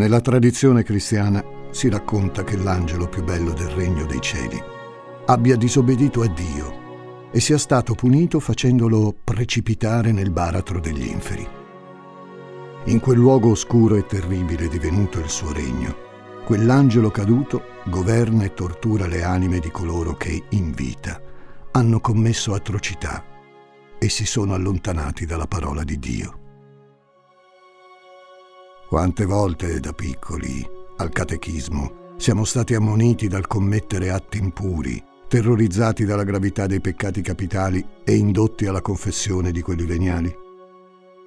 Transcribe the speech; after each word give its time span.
Nella 0.00 0.22
tradizione 0.22 0.82
cristiana 0.82 1.44
si 1.72 1.90
racconta 1.90 2.42
che 2.42 2.56
l'angelo 2.56 3.06
più 3.06 3.22
bello 3.22 3.52
del 3.52 3.68
regno 3.68 4.06
dei 4.06 4.22
cieli 4.22 4.58
abbia 5.26 5.56
disobbedito 5.56 6.22
a 6.22 6.26
Dio 6.26 7.28
e 7.30 7.38
sia 7.38 7.58
stato 7.58 7.94
punito 7.94 8.40
facendolo 8.40 9.14
precipitare 9.22 10.10
nel 10.10 10.30
baratro 10.30 10.80
degli 10.80 11.06
inferi. 11.06 11.46
In 12.84 12.98
quel 12.98 13.18
luogo 13.18 13.50
oscuro 13.50 13.96
e 13.96 14.06
terribile 14.06 14.68
divenuto 14.68 15.18
il 15.18 15.28
suo 15.28 15.52
regno, 15.52 15.94
quell'angelo 16.46 17.10
caduto 17.10 17.64
governa 17.84 18.44
e 18.44 18.54
tortura 18.54 19.06
le 19.06 19.22
anime 19.22 19.58
di 19.58 19.70
coloro 19.70 20.16
che, 20.16 20.44
in 20.48 20.72
vita, 20.72 21.20
hanno 21.72 22.00
commesso 22.00 22.54
atrocità 22.54 23.22
e 23.98 24.08
si 24.08 24.24
sono 24.24 24.54
allontanati 24.54 25.26
dalla 25.26 25.46
parola 25.46 25.84
di 25.84 25.98
Dio. 25.98 26.39
Quante 28.90 29.24
volte 29.24 29.78
da 29.78 29.92
piccoli, 29.92 30.68
al 30.96 31.10
catechismo, 31.10 32.14
siamo 32.16 32.44
stati 32.44 32.74
ammoniti 32.74 33.28
dal 33.28 33.46
commettere 33.46 34.10
atti 34.10 34.38
impuri, 34.38 35.00
terrorizzati 35.28 36.04
dalla 36.04 36.24
gravità 36.24 36.66
dei 36.66 36.80
peccati 36.80 37.22
capitali 37.22 37.86
e 38.02 38.16
indotti 38.16 38.66
alla 38.66 38.80
confessione 38.80 39.52
di 39.52 39.62
quelli 39.62 39.84
veniali? 39.84 40.34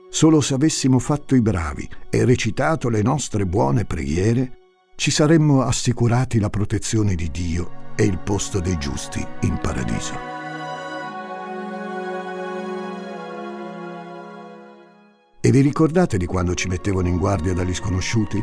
Solo 0.09 0.41
se 0.41 0.55
avessimo 0.55 1.00
fatto 1.00 1.36
i 1.36 1.42
bravi 1.42 1.88
e 2.09 2.25
recitato 2.25 2.89
le 2.89 3.02
nostre 3.02 3.45
buone 3.45 3.86
preghiere, 3.86 4.58
ci 4.98 5.09
saremmo 5.09 5.61
assicurati 5.61 6.42
la 6.42 6.50
protezione 6.50 7.16
di 7.16 7.31
Dio 7.31 7.94
e 7.95 8.03
il 8.03 8.20
posto 8.20 8.59
dei 8.59 8.77
giusti 8.77 9.25
in 9.44 9.58
paradiso. 9.61 10.33
E 15.45 15.52
vi 15.52 15.59
ricordate 15.59 16.16
di 16.16 16.25
quando 16.25 16.53
ci 16.53 16.69
mettevano 16.69 17.09
in 17.09 17.17
guardia 17.17 17.53
dagli 17.53 17.73
sconosciuti? 17.73 18.41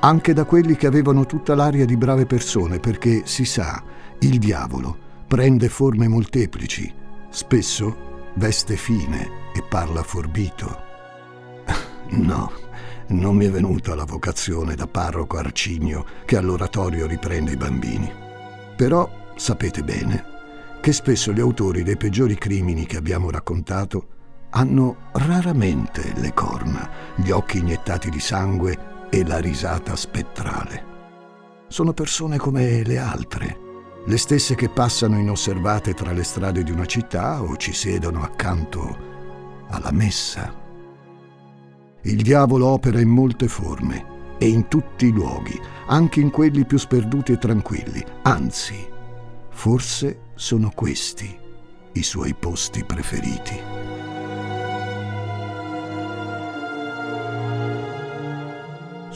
Anche 0.00 0.34
da 0.34 0.44
quelli 0.44 0.76
che 0.76 0.86
avevano 0.86 1.24
tutta 1.24 1.54
l'aria 1.54 1.86
di 1.86 1.96
brave 1.96 2.26
persone, 2.26 2.78
perché 2.78 3.22
si 3.24 3.46
sa, 3.46 3.82
il 4.18 4.38
diavolo 4.38 4.94
prende 5.26 5.70
forme 5.70 6.08
molteplici, 6.08 6.92
spesso 7.30 8.32
veste 8.34 8.76
fine 8.76 9.52
e 9.54 9.62
parla 9.66 10.02
forbito. 10.02 10.82
No, 12.10 12.52
non 13.06 13.34
mi 13.34 13.46
è 13.46 13.50
venuta 13.50 13.94
la 13.94 14.04
vocazione 14.04 14.74
da 14.74 14.86
parroco 14.86 15.38
arcigno 15.38 16.04
che 16.26 16.36
all'oratorio 16.36 17.06
riprende 17.06 17.52
i 17.52 17.56
bambini. 17.56 18.12
Però 18.76 19.08
sapete 19.36 19.82
bene 19.82 20.24
che 20.82 20.92
spesso 20.92 21.32
gli 21.32 21.40
autori 21.40 21.82
dei 21.82 21.96
peggiori 21.96 22.34
crimini 22.34 22.84
che 22.84 22.98
abbiamo 22.98 23.30
raccontato 23.30 24.18
hanno 24.50 24.96
raramente 25.12 26.12
le 26.16 26.32
corna, 26.34 26.88
gli 27.16 27.30
occhi 27.30 27.58
iniettati 27.58 28.10
di 28.10 28.20
sangue 28.20 29.08
e 29.10 29.24
la 29.26 29.38
risata 29.38 29.96
spettrale. 29.96 30.88
Sono 31.68 31.92
persone 31.92 32.36
come 32.36 32.82
le 32.82 32.98
altre, 32.98 33.58
le 34.06 34.16
stesse 34.16 34.54
che 34.54 34.68
passano 34.68 35.18
inosservate 35.18 35.94
tra 35.94 36.12
le 36.12 36.24
strade 36.24 36.62
di 36.62 36.70
una 36.70 36.86
città 36.86 37.42
o 37.42 37.56
ci 37.56 37.72
siedono 37.72 38.22
accanto 38.22 39.08
alla 39.68 39.92
messa. 39.92 40.52
Il 42.02 42.22
diavolo 42.22 42.66
opera 42.66 42.98
in 42.98 43.10
molte 43.10 43.46
forme 43.46 44.18
e 44.38 44.48
in 44.48 44.68
tutti 44.68 45.06
i 45.06 45.12
luoghi, 45.12 45.60
anche 45.86 46.20
in 46.20 46.30
quelli 46.30 46.64
più 46.64 46.78
sperduti 46.78 47.32
e 47.32 47.38
tranquilli. 47.38 48.02
Anzi, 48.22 48.88
forse 49.50 50.20
sono 50.34 50.72
questi 50.74 51.38
i 51.92 52.02
suoi 52.02 52.34
posti 52.34 52.84
preferiti. 52.84 53.79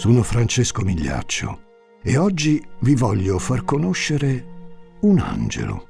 Sono 0.05 0.23
Francesco 0.23 0.83
Migliaccio 0.83 1.61
e 2.03 2.19
oggi 2.19 2.63
vi 2.81 2.95
voglio 2.95 3.39
far 3.39 3.65
conoscere 3.65 4.97
un 5.01 5.19
angelo. 5.19 5.89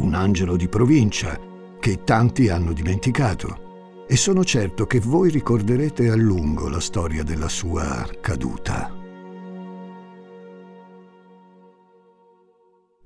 Un 0.00 0.12
angelo 0.12 0.56
di 0.56 0.68
provincia 0.68 1.40
che 1.80 2.04
tanti 2.04 2.50
hanno 2.50 2.74
dimenticato 2.74 4.04
e 4.06 4.14
sono 4.18 4.44
certo 4.44 4.84
che 4.84 5.00
voi 5.00 5.30
ricorderete 5.30 6.10
a 6.10 6.16
lungo 6.16 6.68
la 6.68 6.80
storia 6.80 7.22
della 7.22 7.48
sua 7.48 8.06
caduta. 8.20 8.94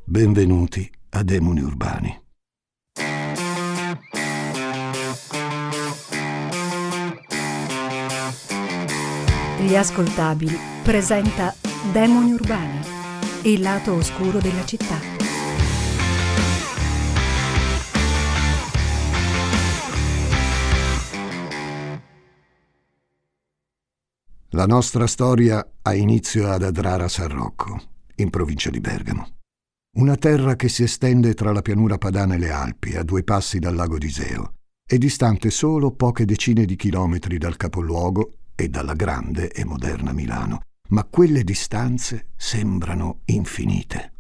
Benvenuti 0.05 0.91
a 1.11 1.23
Demoni 1.23 1.61
Urbani. 1.61 2.28
Gli 9.61 9.75
ascoltabili 9.75 10.57
presenta 10.85 11.53
Demoni 11.93 12.31
Urbani, 12.31 12.79
il 13.43 13.61
lato 13.61 13.95
oscuro 13.95 14.39
della 14.39 14.65
città. 14.65 15.01
La 24.51 24.67
nostra 24.67 25.09
storia 25.09 25.69
ha 25.83 25.93
inizio 25.93 26.49
ad 26.49 26.63
Adrara 26.63 27.09
San 27.09 27.29
Rocco, 27.29 27.81
in 28.15 28.31
provincia 28.31 28.71
di 28.71 28.79
Bergamo. 28.79 29.27
Una 29.97 30.15
terra 30.15 30.55
che 30.55 30.69
si 30.69 30.85
estende 30.85 31.35
tra 31.35 31.51
la 31.51 31.63
pianura 31.63 31.99
padana 31.99 32.37
e 32.37 32.39
le 32.39 32.51
Alpi, 32.53 32.95
a 32.95 33.03
due 33.03 33.25
passi 33.25 33.59
dal 33.59 33.75
lago 33.75 33.99
di 33.99 34.07
Iseo, 34.07 34.53
e 34.87 34.99
distante 34.99 35.51
solo 35.51 35.91
poche 35.91 36.25
decine 36.25 36.65
di 36.65 36.77
chilometri 36.77 37.39
dal 37.39 37.57
capoluogo 37.57 38.38
e 38.61 38.69
dalla 38.69 38.95
grande 38.95 39.53
e 39.53 39.65
moderna 39.65 40.13
Milano, 40.13 40.63
ma 40.89 41.05
quelle 41.05 41.45
distanze 41.45 42.31
sembrano 42.35 43.21
infinite. 43.27 44.15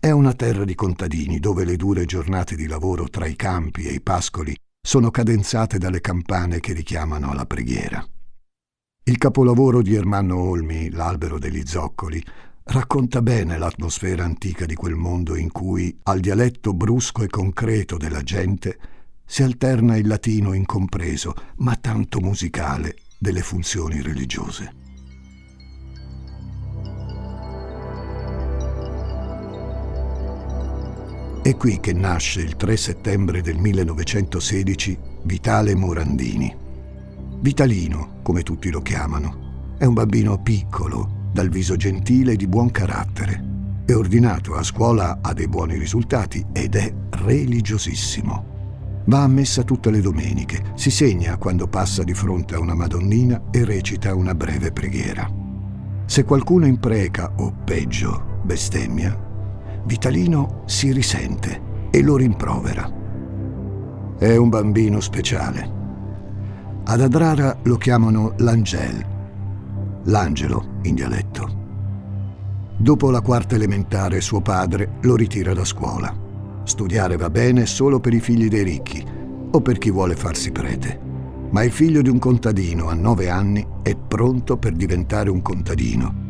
È 0.00 0.10
una 0.10 0.32
terra 0.32 0.64
di 0.64 0.74
contadini 0.74 1.38
dove 1.38 1.64
le 1.64 1.76
dure 1.76 2.04
giornate 2.04 2.56
di 2.56 2.66
lavoro 2.66 3.08
tra 3.08 3.24
i 3.24 3.36
campi 3.36 3.84
e 3.84 3.92
i 3.92 4.00
pascoli 4.00 4.52
sono 4.84 5.12
cadenzate 5.12 5.78
dalle 5.78 6.00
campane 6.00 6.58
che 6.58 6.72
richiamano 6.72 7.30
alla 7.30 7.46
preghiera. 7.46 8.04
Il 9.04 9.16
capolavoro 9.16 9.80
di 9.80 9.94
Ermanno 9.94 10.38
Olmi, 10.38 10.90
L'albero 10.90 11.38
degli 11.38 11.64
zoccoli, 11.64 12.20
racconta 12.64 13.22
bene 13.22 13.58
l'atmosfera 13.58 14.24
antica 14.24 14.66
di 14.66 14.74
quel 14.74 14.96
mondo 14.96 15.36
in 15.36 15.52
cui, 15.52 15.96
al 16.02 16.18
dialetto 16.18 16.74
brusco 16.74 17.22
e 17.22 17.28
concreto 17.28 17.96
della 17.96 18.22
gente, 18.22 18.76
si 19.24 19.44
alterna 19.44 19.96
il 19.96 20.08
latino 20.08 20.52
incompreso, 20.52 21.32
ma 21.58 21.76
tanto 21.76 22.18
musicale 22.18 22.96
delle 23.22 23.42
funzioni 23.42 24.02
religiose. 24.02 24.74
È 31.40 31.56
qui 31.56 31.78
che 31.78 31.92
nasce 31.92 32.40
il 32.40 32.56
3 32.56 32.76
settembre 32.76 33.40
del 33.40 33.58
1916 33.58 34.98
Vitale 35.22 35.76
Morandini. 35.76 36.52
Vitalino, 37.38 38.18
come 38.22 38.42
tutti 38.42 38.70
lo 38.70 38.82
chiamano, 38.82 39.76
è 39.78 39.84
un 39.84 39.94
bambino 39.94 40.42
piccolo, 40.42 41.30
dal 41.32 41.48
viso 41.48 41.76
gentile 41.76 42.32
e 42.32 42.36
di 42.36 42.48
buon 42.48 42.72
carattere. 42.72 43.82
È 43.84 43.94
ordinato 43.94 44.56
a 44.56 44.64
scuola, 44.64 45.20
ha 45.22 45.32
dei 45.32 45.46
buoni 45.46 45.78
risultati 45.78 46.44
ed 46.52 46.74
è 46.74 46.92
religiosissimo. 47.10 48.51
Va 49.06 49.22
a 49.22 49.28
messa 49.28 49.64
tutte 49.64 49.90
le 49.90 50.00
domeniche, 50.00 50.72
si 50.74 50.90
segna 50.90 51.36
quando 51.36 51.66
passa 51.66 52.04
di 52.04 52.14
fronte 52.14 52.54
a 52.54 52.60
una 52.60 52.74
Madonnina 52.74 53.42
e 53.50 53.64
recita 53.64 54.14
una 54.14 54.34
breve 54.34 54.70
preghiera. 54.70 55.28
Se 56.06 56.24
qualcuno 56.24 56.66
impreca 56.66 57.32
o 57.38 57.52
peggio 57.64 58.40
bestemmia, 58.44 59.30
Vitalino 59.84 60.62
si 60.66 60.92
risente 60.92 61.88
e 61.90 62.02
lo 62.02 62.16
rimprovera. 62.16 62.90
È 64.18 64.36
un 64.36 64.48
bambino 64.48 65.00
speciale. 65.00 65.80
Ad 66.84 67.00
Adrara 67.00 67.58
lo 67.62 67.76
chiamano 67.76 68.34
l'Angel, 68.38 69.04
l'angelo 70.04 70.78
in 70.82 70.94
dialetto. 70.94 71.60
Dopo 72.76 73.10
la 73.10 73.20
quarta 73.20 73.56
elementare 73.56 74.20
suo 74.20 74.40
padre 74.40 74.98
lo 75.00 75.16
ritira 75.16 75.54
da 75.54 75.64
scuola. 75.64 76.21
Studiare 76.64 77.16
va 77.16 77.28
bene 77.28 77.66
solo 77.66 77.98
per 77.98 78.14
i 78.14 78.20
figli 78.20 78.48
dei 78.48 78.62
ricchi 78.62 79.04
o 79.50 79.60
per 79.60 79.78
chi 79.78 79.90
vuole 79.90 80.14
farsi 80.14 80.52
prete. 80.52 81.10
Ma 81.50 81.64
il 81.64 81.72
figlio 81.72 82.00
di 82.02 82.08
un 82.08 82.18
contadino 82.18 82.88
a 82.88 82.94
nove 82.94 83.28
anni 83.28 83.66
è 83.82 83.96
pronto 83.96 84.56
per 84.56 84.72
diventare 84.72 85.28
un 85.28 85.42
contadino. 85.42 86.20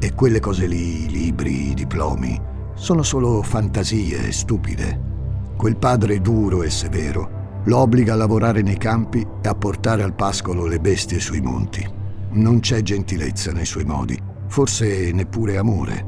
E 0.00 0.14
quelle 0.14 0.40
cose 0.40 0.66
lì, 0.66 1.04
i 1.04 1.10
libri, 1.10 1.70
i 1.70 1.74
diplomi, 1.74 2.40
sono 2.74 3.02
solo 3.02 3.42
fantasie 3.42 4.32
stupide. 4.32 5.10
Quel 5.56 5.76
padre 5.76 6.20
duro 6.20 6.62
e 6.62 6.70
severo 6.70 7.60
lo 7.64 7.78
obbliga 7.78 8.14
a 8.14 8.16
lavorare 8.16 8.62
nei 8.62 8.78
campi 8.78 9.24
e 9.40 9.48
a 9.48 9.54
portare 9.54 10.02
al 10.02 10.14
pascolo 10.14 10.66
le 10.66 10.80
bestie 10.80 11.20
sui 11.20 11.40
monti. 11.40 11.86
Non 12.30 12.60
c'è 12.60 12.80
gentilezza 12.82 13.52
nei 13.52 13.66
suoi 13.66 13.84
modi, 13.84 14.18
forse 14.48 15.12
neppure 15.12 15.58
amore. 15.58 16.04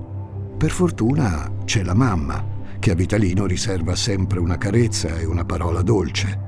Per 0.56 0.70
fortuna 0.70 1.48
c'è 1.64 1.84
la 1.84 1.94
mamma 1.94 2.53
che 2.84 2.90
a 2.90 2.94
Vitalino 2.94 3.46
riserva 3.46 3.96
sempre 3.96 4.38
una 4.38 4.58
carezza 4.58 5.16
e 5.16 5.24
una 5.24 5.46
parola 5.46 5.80
dolce. 5.80 6.38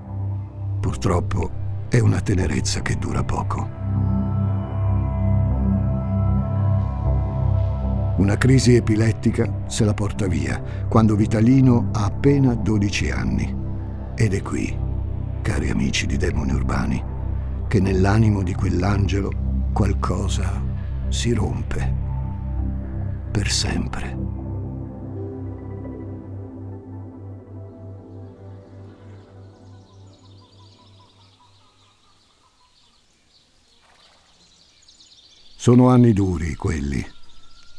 Purtroppo 0.78 1.86
è 1.88 1.98
una 1.98 2.20
tenerezza 2.20 2.82
che 2.82 2.98
dura 2.98 3.24
poco. 3.24 3.66
Una 8.18 8.36
crisi 8.36 8.74
epilettica 8.74 9.62
se 9.66 9.86
la 9.86 9.94
porta 9.94 10.26
via 10.26 10.62
quando 10.90 11.16
Vitalino 11.16 11.88
ha 11.94 12.04
appena 12.04 12.52
12 12.52 13.10
anni. 13.10 13.56
Ed 14.14 14.34
è 14.34 14.42
qui, 14.42 14.76
cari 15.40 15.70
amici 15.70 16.04
di 16.04 16.18
demoni 16.18 16.52
urbani, 16.52 17.02
che 17.66 17.80
nell'animo 17.80 18.42
di 18.42 18.52
quell'angelo 18.52 19.70
qualcosa 19.72 20.62
si 21.08 21.32
rompe 21.32 21.94
per 23.30 23.48
sempre. 23.48 24.45
Sono 35.66 35.88
anni 35.88 36.12
duri 36.12 36.54
quelli, 36.54 37.04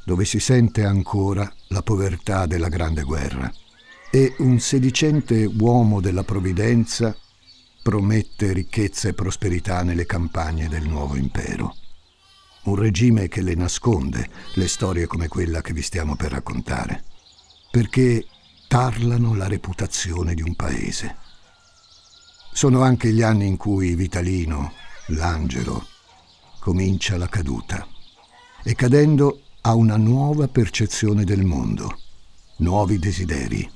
dove 0.03 0.25
si 0.25 0.41
sente 0.41 0.83
ancora 0.83 1.49
la 1.69 1.81
povertà 1.81 2.45
della 2.45 2.67
Grande 2.67 3.03
Guerra 3.03 3.49
e 4.11 4.35
un 4.39 4.59
sedicente 4.59 5.45
uomo 5.45 6.01
della 6.01 6.25
provvidenza 6.25 7.15
promette 7.81 8.51
ricchezza 8.51 9.07
e 9.07 9.13
prosperità 9.13 9.83
nelle 9.83 10.05
campagne 10.05 10.67
del 10.67 10.85
nuovo 10.85 11.15
impero. 11.15 11.77
Un 12.63 12.75
regime 12.75 13.29
che 13.29 13.41
le 13.41 13.55
nasconde 13.55 14.29
le 14.55 14.67
storie 14.67 15.07
come 15.07 15.29
quella 15.29 15.61
che 15.61 15.71
vi 15.71 15.81
stiamo 15.81 16.17
per 16.17 16.31
raccontare, 16.31 17.05
perché 17.71 18.25
tarlano 18.67 19.33
la 19.33 19.47
reputazione 19.47 20.33
di 20.33 20.41
un 20.41 20.55
paese. 20.55 21.15
Sono 22.51 22.81
anche 22.81 23.13
gli 23.13 23.21
anni 23.21 23.47
in 23.47 23.55
cui 23.55 23.95
Vitalino, 23.95 24.73
l'angelo, 25.05 25.87
comincia 26.67 27.15
la 27.15 27.29
caduta 27.29 27.87
e 28.61 28.75
cadendo 28.75 29.43
ha 29.61 29.73
una 29.73 29.95
nuova 29.95 30.49
percezione 30.49 31.23
del 31.23 31.45
mondo, 31.45 31.97
nuovi 32.57 32.99
desideri. 32.99 33.71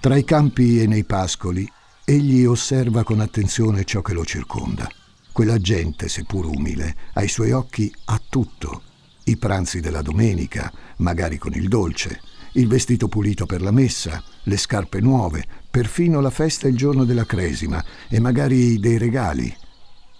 Tra 0.00 0.16
i 0.16 0.24
campi 0.24 0.80
e 0.80 0.86
nei 0.86 1.04
pascoli 1.04 1.70
egli 2.06 2.46
osserva 2.46 3.04
con 3.04 3.20
attenzione 3.20 3.84
ciò 3.84 4.00
che 4.00 4.14
lo 4.14 4.24
circonda. 4.24 4.90
Quella 5.32 5.58
gente, 5.58 6.08
seppur 6.08 6.46
umile, 6.46 6.96
ai 7.12 7.28
suoi 7.28 7.52
occhi 7.52 7.94
ha 8.06 8.18
tutto. 8.26 8.84
I 9.24 9.36
pranzi 9.36 9.80
della 9.80 10.00
domenica, 10.00 10.72
magari 10.98 11.36
con 11.36 11.52
il 11.52 11.68
dolce, 11.68 12.22
il 12.52 12.68
vestito 12.68 13.08
pulito 13.08 13.44
per 13.44 13.60
la 13.60 13.70
messa, 13.70 14.24
le 14.44 14.56
scarpe 14.56 15.00
nuove, 15.00 15.46
perfino 15.70 16.22
la 16.22 16.30
festa 16.30 16.68
il 16.68 16.74
giorno 16.74 17.04
della 17.04 17.26
cresima 17.26 17.84
e 18.08 18.18
magari 18.18 18.78
dei 18.78 18.96
regali, 18.96 19.54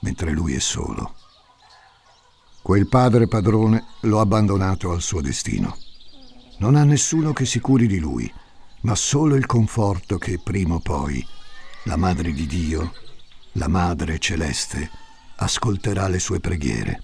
mentre 0.00 0.32
lui 0.32 0.52
è 0.52 0.60
solo. 0.60 1.14
Quel 2.68 2.86
padre 2.86 3.28
padrone 3.28 3.82
l'ho 4.00 4.20
abbandonato 4.20 4.90
al 4.92 5.00
suo 5.00 5.22
destino. 5.22 5.74
Non 6.58 6.74
ha 6.74 6.84
nessuno 6.84 7.32
che 7.32 7.46
si 7.46 7.60
curi 7.60 7.86
di 7.86 7.98
lui, 7.98 8.30
ma 8.82 8.94
solo 8.94 9.36
il 9.36 9.46
conforto 9.46 10.18
che 10.18 10.38
prima 10.38 10.74
o 10.74 10.78
poi 10.78 11.26
la 11.84 11.96
Madre 11.96 12.30
di 12.30 12.44
Dio, 12.44 12.92
la 13.52 13.68
Madre 13.68 14.18
Celeste, 14.18 14.90
ascolterà 15.36 16.08
le 16.08 16.18
sue 16.18 16.40
preghiere. 16.40 17.02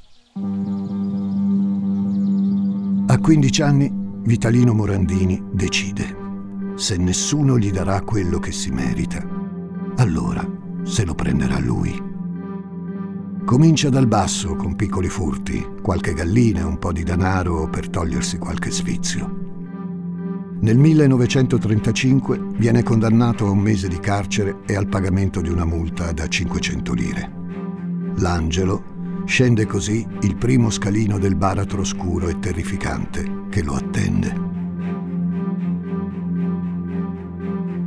A 3.06 3.18
15 3.18 3.62
anni 3.62 3.90
Vitalino 3.90 4.74
Morandini 4.74 5.42
decide. 5.50 6.74
Se 6.74 6.98
nessuno 6.98 7.56
gli 7.56 7.70
darà 7.70 8.02
quello 8.02 8.38
che 8.38 8.52
si 8.52 8.70
merita, 8.70 9.26
allora 9.96 10.46
se 10.82 11.06
lo 11.06 11.14
prenderà 11.14 11.58
lui. 11.58 12.03
Comincia 13.44 13.90
dal 13.90 14.06
basso 14.06 14.56
con 14.56 14.74
piccoli 14.74 15.10
furti, 15.10 15.64
qualche 15.82 16.14
gallina 16.14 16.66
un 16.66 16.78
po' 16.78 16.92
di 16.92 17.02
denaro 17.02 17.68
per 17.68 17.90
togliersi 17.90 18.38
qualche 18.38 18.70
sfizio. 18.70 19.42
Nel 20.60 20.78
1935 20.78 22.40
viene 22.56 22.82
condannato 22.82 23.46
a 23.46 23.50
un 23.50 23.58
mese 23.58 23.86
di 23.86 24.00
carcere 24.00 24.60
e 24.64 24.74
al 24.74 24.88
pagamento 24.88 25.42
di 25.42 25.50
una 25.50 25.66
multa 25.66 26.10
da 26.12 26.26
500 26.26 26.92
lire. 26.94 27.32
L'angelo 28.16 29.22
scende 29.26 29.66
così 29.66 30.06
il 30.22 30.36
primo 30.36 30.70
scalino 30.70 31.18
del 31.18 31.36
baratro 31.36 31.84
scuro 31.84 32.28
e 32.28 32.38
terrificante 32.38 33.44
che 33.50 33.62
lo 33.62 33.74
attende. 33.74 34.52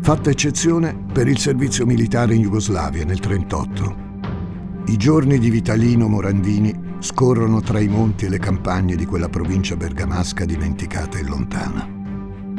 Fatta 0.01 0.29
eccezione 0.29 0.95
per 1.11 1.27
il 1.27 1.39
servizio 1.39 1.87
militare 1.87 2.35
in 2.35 2.43
Jugoslavia 2.43 3.03
nel 3.03 3.19
1938 3.19 4.06
i 4.87 4.95
giorni 4.95 5.37
di 5.37 5.49
Vitalino 5.49 6.07
Morandini 6.07 6.73
scorrono 6.99 7.59
tra 7.59 7.79
i 7.79 7.89
monti 7.89 8.25
e 8.25 8.29
le 8.29 8.39
campagne 8.39 8.95
di 8.95 9.05
quella 9.05 9.27
provincia 9.27 9.75
bergamasca 9.75 10.45
dimenticata 10.45 11.17
e 11.17 11.23
lontana. 11.23 11.85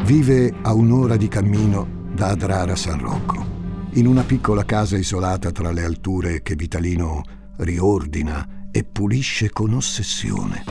Vive 0.05 0.55
a 0.61 0.75
un'ora 0.75 1.17
di 1.17 1.27
cammino 1.29 2.07
da 2.15 2.29
Adrara 2.29 2.77
San 2.77 3.01
Rocco, 3.01 3.47
in 3.93 4.07
una 4.07 4.25
piccola 4.25 4.67
casa 4.67 4.99
isolata 4.99 5.51
tra 5.53 5.73
le 5.73 5.85
alture 5.85 6.43
che 6.43 6.55
Vitalino 6.55 7.23
riordina 7.57 8.69
e 8.71 8.85
pulisce 8.85 9.49
con 9.51 9.73
ossessione. 9.73 10.65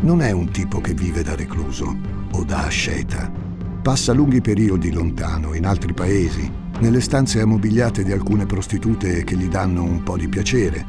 Non 0.00 0.22
è 0.22 0.30
un 0.30 0.50
tipo 0.50 0.80
che 0.80 0.94
vive 0.94 1.22
da 1.22 1.34
recluso 1.34 1.94
o 2.32 2.44
da 2.44 2.64
asceta. 2.64 3.30
Passa 3.82 4.14
lunghi 4.14 4.40
periodi 4.40 4.92
lontano, 4.92 5.54
in 5.54 5.66
altri 5.66 5.92
paesi, 5.92 6.50
nelle 6.80 7.00
stanze 7.00 7.40
ammobiliate 7.40 8.02
di 8.02 8.12
alcune 8.12 8.46
prostitute 8.46 9.22
che 9.24 9.36
gli 9.36 9.48
danno 9.48 9.82
un 9.82 10.02
po' 10.02 10.16
di 10.16 10.28
piacere, 10.28 10.84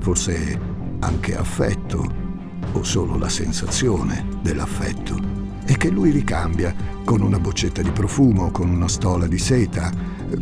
forse 0.00 0.58
anche 0.98 1.36
affetto, 1.36 2.26
o 2.72 2.82
solo 2.82 3.16
la 3.16 3.28
sensazione 3.28 4.26
dell'affetto, 4.42 5.16
e 5.64 5.76
che 5.76 5.90
lui 5.90 6.10
ricambia 6.10 6.74
con 7.04 7.20
una 7.20 7.38
boccetta 7.38 7.82
di 7.82 7.90
profumo, 7.90 8.50
con 8.50 8.68
una 8.68 8.88
stola 8.88 9.26
di 9.26 9.38
seta, 9.38 9.92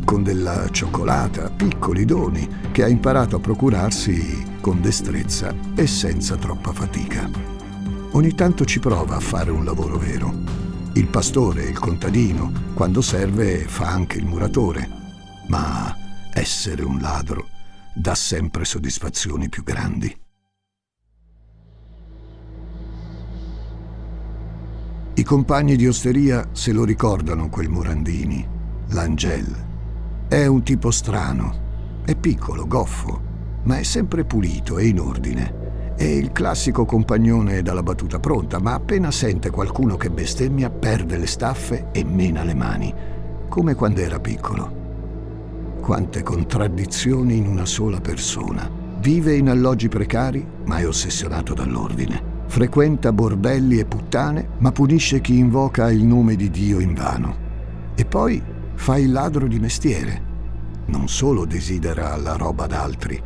con 0.05 0.23
della 0.23 0.69
cioccolata, 0.71 1.51
piccoli 1.51 2.05
doni 2.05 2.49
che 2.73 2.83
ha 2.83 2.89
imparato 2.89 3.37
a 3.37 3.41
procurarsi 3.41 4.45
con 4.61 4.81
destrezza 4.81 5.55
e 5.75 5.87
senza 5.87 6.37
troppa 6.37 6.73
fatica. 6.73 7.29
Ogni 8.13 8.35
tanto 8.35 8.65
ci 8.65 8.81
prova 8.81 9.17
a 9.17 9.21
fare 9.21 9.51
un 9.51 9.65
lavoro 9.65 9.99
vero 9.99 10.66
il 10.97 11.09
pastore, 11.09 11.65
il 11.65 11.79
contadino, 11.79 12.51
quando 12.73 13.03
serve 13.03 13.59
fa 13.67 13.87
anche 13.87 14.17
il 14.17 14.25
muratore, 14.25 14.89
ma 15.49 15.95
essere 16.33 16.83
un 16.83 17.01
ladro 17.01 17.49
dà 17.95 18.15
sempre 18.15 18.65
soddisfazioni 18.65 19.51
più 19.51 19.63
grandi. 19.63 20.15
I 25.15 25.23
compagni 25.23 25.77
di 25.77 25.87
osteria 25.87 26.49
se 26.53 26.73
lo 26.73 26.85
ricordano 26.85 27.51
quel 27.51 27.69
Morandini, 27.69 28.47
l'Angel. 28.89 29.65
È 30.29 30.47
un 30.47 30.63
tipo 30.63 30.91
strano, 30.91 32.03
è 32.05 32.15
piccolo, 32.17 32.67
goffo, 32.67 33.21
ma 33.65 33.79
è 33.79 33.83
sempre 33.83 34.25
pulito 34.25 34.79
e 34.79 34.87
in 34.87 35.01
ordine 35.01 35.66
è 35.97 36.05
il 36.05 36.31
classico 36.31 36.85
compagnone 36.85 37.63
dalla 37.63 37.83
battuta 37.83 38.21
pronta, 38.21 38.59
ma 38.59 38.75
appena 38.75 39.11
sente 39.11 39.49
qualcuno 39.49 39.97
che 39.97 40.11
bestemmia 40.11 40.69
perde 40.69 41.17
le 41.17 41.27
staffe 41.27 41.89
e 41.91 42.05
mena 42.05 42.45
le 42.45 42.55
mani, 42.55 42.95
come 43.49 43.75
quando 43.75 44.01
era 44.01 44.21
piccolo. 44.21 44.85
Quante 45.81 46.23
contraddizioni 46.23 47.39
in 47.39 47.47
una 47.47 47.65
sola 47.65 48.01
persona. 48.01 48.69
Vive 48.99 49.37
in 49.37 49.49
alloggi 49.49 49.89
precari, 49.89 50.47
ma 50.65 50.79
è 50.79 50.87
ossessionato 50.87 51.55
dall'ordine. 51.55 52.35
Frequenta 52.47 53.11
bordelli 53.13 53.79
e 53.79 53.87
puttane, 53.87 54.49
ma 54.59 54.73
punisce 54.73 55.23
chi 55.23 55.39
invoca 55.39 55.91
il 55.91 56.05
nome 56.05 56.37
di 56.37 56.51
Dio 56.51 56.79
in 56.79 56.93
vano. 56.93 57.45
E 57.95 58.05
poi 58.05 58.43
fa 58.75 58.99
il 58.99 59.13
ladro 59.13 59.47
di 59.47 59.59
mestiere. 59.59 60.23
Non 60.87 61.09
solo 61.09 61.47
desidera 61.47 62.15
la 62.17 62.37
roba 62.37 62.67
d'altri. 62.67 63.23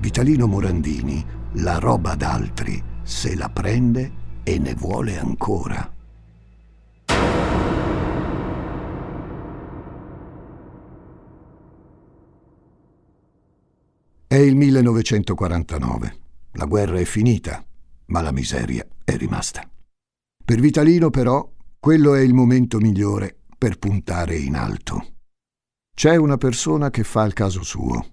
Vitalino 0.00 0.46
Morandini 0.46 1.24
la 1.54 1.78
roba 1.78 2.14
d'altri 2.14 2.82
se 3.02 3.36
la 3.36 3.48
prende 3.48 4.22
e 4.42 4.58
ne 4.58 4.74
vuole 4.74 5.18
ancora. 5.18 5.92
È 14.26 14.36
il 14.36 14.56
1949. 14.56 16.18
La 16.52 16.64
guerra 16.64 16.98
è 16.98 17.04
finita, 17.04 17.64
ma 18.06 18.20
la 18.20 18.32
miseria 18.32 18.84
è 19.04 19.16
rimasta. 19.16 19.68
Per 20.44 20.60
Vitalino, 20.60 21.10
però, 21.10 21.48
quello 21.78 22.14
è 22.14 22.20
il 22.20 22.34
momento 22.34 22.78
migliore 22.78 23.36
per 23.56 23.78
puntare 23.78 24.36
in 24.36 24.56
alto. 24.56 25.14
C'è 25.94 26.16
una 26.16 26.36
persona 26.36 26.90
che 26.90 27.04
fa 27.04 27.22
il 27.22 27.32
caso 27.32 27.62
suo. 27.62 28.04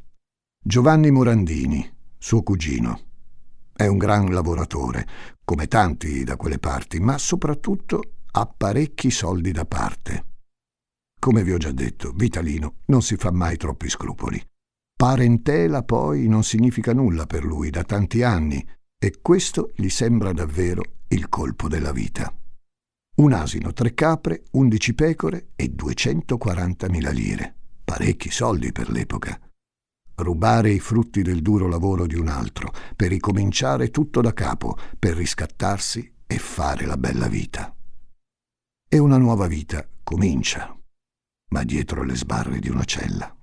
Giovanni 0.64 1.10
Morandini, 1.10 1.92
suo 2.20 2.44
cugino. 2.44 3.11
È 3.82 3.88
un 3.88 3.98
gran 3.98 4.32
lavoratore, 4.32 5.08
come 5.44 5.66
tanti 5.66 6.24
da 6.24 6.36
quelle 6.36 6.60
parti, 6.60 7.00
ma 7.00 7.18
soprattutto 7.18 8.04
ha 8.34 8.46
parecchi 8.46 9.10
soldi 9.10 9.52
da 9.52 9.66
parte. 9.66 10.26
Come 11.20 11.44
vi 11.44 11.52
ho 11.52 11.58
già 11.58 11.72
detto, 11.72 12.12
Vitalino 12.12 12.76
non 12.86 13.02
si 13.02 13.16
fa 13.16 13.32
mai 13.32 13.58
troppi 13.58 13.90
scrupoli. 13.90 14.40
Parentela 14.96 15.82
poi 15.82 16.28
non 16.28 16.44
significa 16.44 16.94
nulla 16.94 17.26
per 17.26 17.44
lui 17.44 17.72
da 17.72 17.84
tanti 17.84 18.22
anni 18.22 18.64
e 19.00 19.18
questo 19.20 19.72
gli 19.76 19.90
sembra 19.90 20.32
davvero 20.32 20.84
il 21.08 21.28
colpo 21.28 21.68
della 21.68 21.92
vita. 21.92 22.32
Un 23.16 23.34
asino, 23.34 23.74
tre 23.74 23.96
capre, 23.96 24.44
undici 24.52 24.94
pecore 24.94 25.54
e 25.56 25.74
240.000 25.76 27.12
lire. 27.12 27.56
Parecchi 27.84 28.30
soldi 28.30 28.72
per 28.72 28.92
l'epoca. 28.92 29.40
Rubare 30.22 30.72
i 30.72 30.80
frutti 30.80 31.22
del 31.22 31.42
duro 31.42 31.68
lavoro 31.68 32.06
di 32.06 32.16
un 32.16 32.28
altro, 32.28 32.72
per 32.96 33.10
ricominciare 33.10 33.90
tutto 33.90 34.22
da 34.22 34.34
capo, 34.34 34.78
per 34.98 35.16
riscattarsi 35.16 36.12
e 36.26 36.38
fare 36.38 36.86
la 36.86 36.98
bella 36.98 37.28
vita. 37.28 37.74
E 38.88 38.98
una 38.98 39.18
nuova 39.18 39.48
vita 39.48 39.88
comincia, 40.04 40.78
ma 41.50 41.64
dietro 41.64 42.04
le 42.04 42.16
sbarre 42.16 42.60
di 42.60 42.70
una 42.70 42.84
cella. 42.84 43.36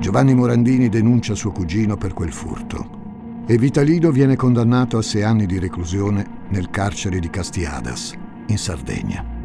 Giovanni 0.00 0.34
Morandini 0.34 0.88
denuncia 0.88 1.34
suo 1.34 1.52
cugino 1.52 1.96
per 1.96 2.14
quel 2.14 2.32
furto 2.32 2.98
e 3.46 3.58
Vitalino 3.58 4.10
viene 4.10 4.36
condannato 4.36 4.98
a 4.98 5.02
sei 5.02 5.24
anni 5.24 5.44
di 5.44 5.58
reclusione 5.58 6.46
nel 6.50 6.70
carcere 6.70 7.18
di 7.18 7.28
Castiadas, 7.28 8.16
in 8.46 8.58
Sardegna. 8.58 9.39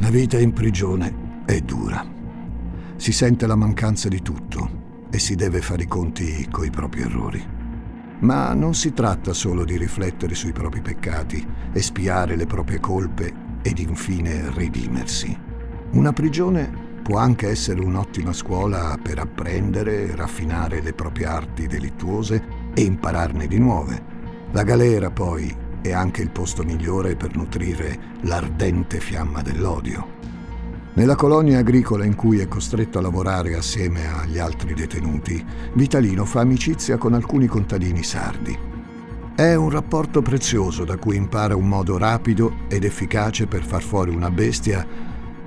La 0.00 0.08
vita 0.08 0.38
in 0.38 0.54
prigione 0.54 1.42
è 1.44 1.60
dura. 1.60 2.02
Si 2.96 3.12
sente 3.12 3.46
la 3.46 3.54
mancanza 3.54 4.08
di 4.08 4.22
tutto 4.22 5.06
e 5.10 5.18
si 5.18 5.34
deve 5.34 5.60
fare 5.60 5.82
i 5.82 5.86
conti 5.86 6.48
coi 6.50 6.70
propri 6.70 7.02
errori. 7.02 7.46
Ma 8.20 8.54
non 8.54 8.72
si 8.72 8.94
tratta 8.94 9.34
solo 9.34 9.62
di 9.62 9.76
riflettere 9.76 10.34
sui 10.34 10.52
propri 10.52 10.80
peccati, 10.80 11.46
espiare 11.74 12.34
le 12.34 12.46
proprie 12.46 12.80
colpe 12.80 13.30
ed 13.60 13.78
infine 13.78 14.50
redimersi. 14.50 15.38
Una 15.90 16.14
prigione 16.14 16.72
può 17.02 17.18
anche 17.18 17.48
essere 17.48 17.82
un'ottima 17.82 18.32
scuola 18.32 18.98
per 19.00 19.18
apprendere 19.18 20.08
e 20.08 20.16
raffinare 20.16 20.80
le 20.80 20.94
proprie 20.94 21.26
arti 21.26 21.66
delittuose 21.66 22.42
e 22.72 22.80
impararne 22.80 23.46
di 23.46 23.58
nuove. 23.58 24.02
La 24.52 24.62
galera, 24.62 25.10
poi, 25.10 25.54
è 25.82 25.92
anche 25.92 26.22
il 26.22 26.30
posto 26.30 26.62
migliore 26.62 27.16
per 27.16 27.36
nutrire 27.36 27.98
l'ardente 28.22 29.00
fiamma 29.00 29.42
dell'odio. 29.42 30.18
Nella 30.92 31.14
colonia 31.14 31.58
agricola 31.58 32.04
in 32.04 32.16
cui 32.16 32.40
è 32.40 32.48
costretto 32.48 32.98
a 32.98 33.00
lavorare 33.00 33.54
assieme 33.54 34.06
agli 34.12 34.38
altri 34.38 34.74
detenuti, 34.74 35.42
Vitalino 35.74 36.24
fa 36.24 36.40
amicizia 36.40 36.96
con 36.96 37.14
alcuni 37.14 37.46
contadini 37.46 38.02
sardi. 38.02 38.58
È 39.34 39.54
un 39.54 39.70
rapporto 39.70 40.20
prezioso 40.20 40.84
da 40.84 40.96
cui 40.96 41.16
impara 41.16 41.54
un 41.54 41.68
modo 41.68 41.96
rapido 41.96 42.58
ed 42.68 42.84
efficace 42.84 43.46
per 43.46 43.62
far 43.62 43.82
fuori 43.82 44.14
una 44.14 44.30
bestia 44.30 44.86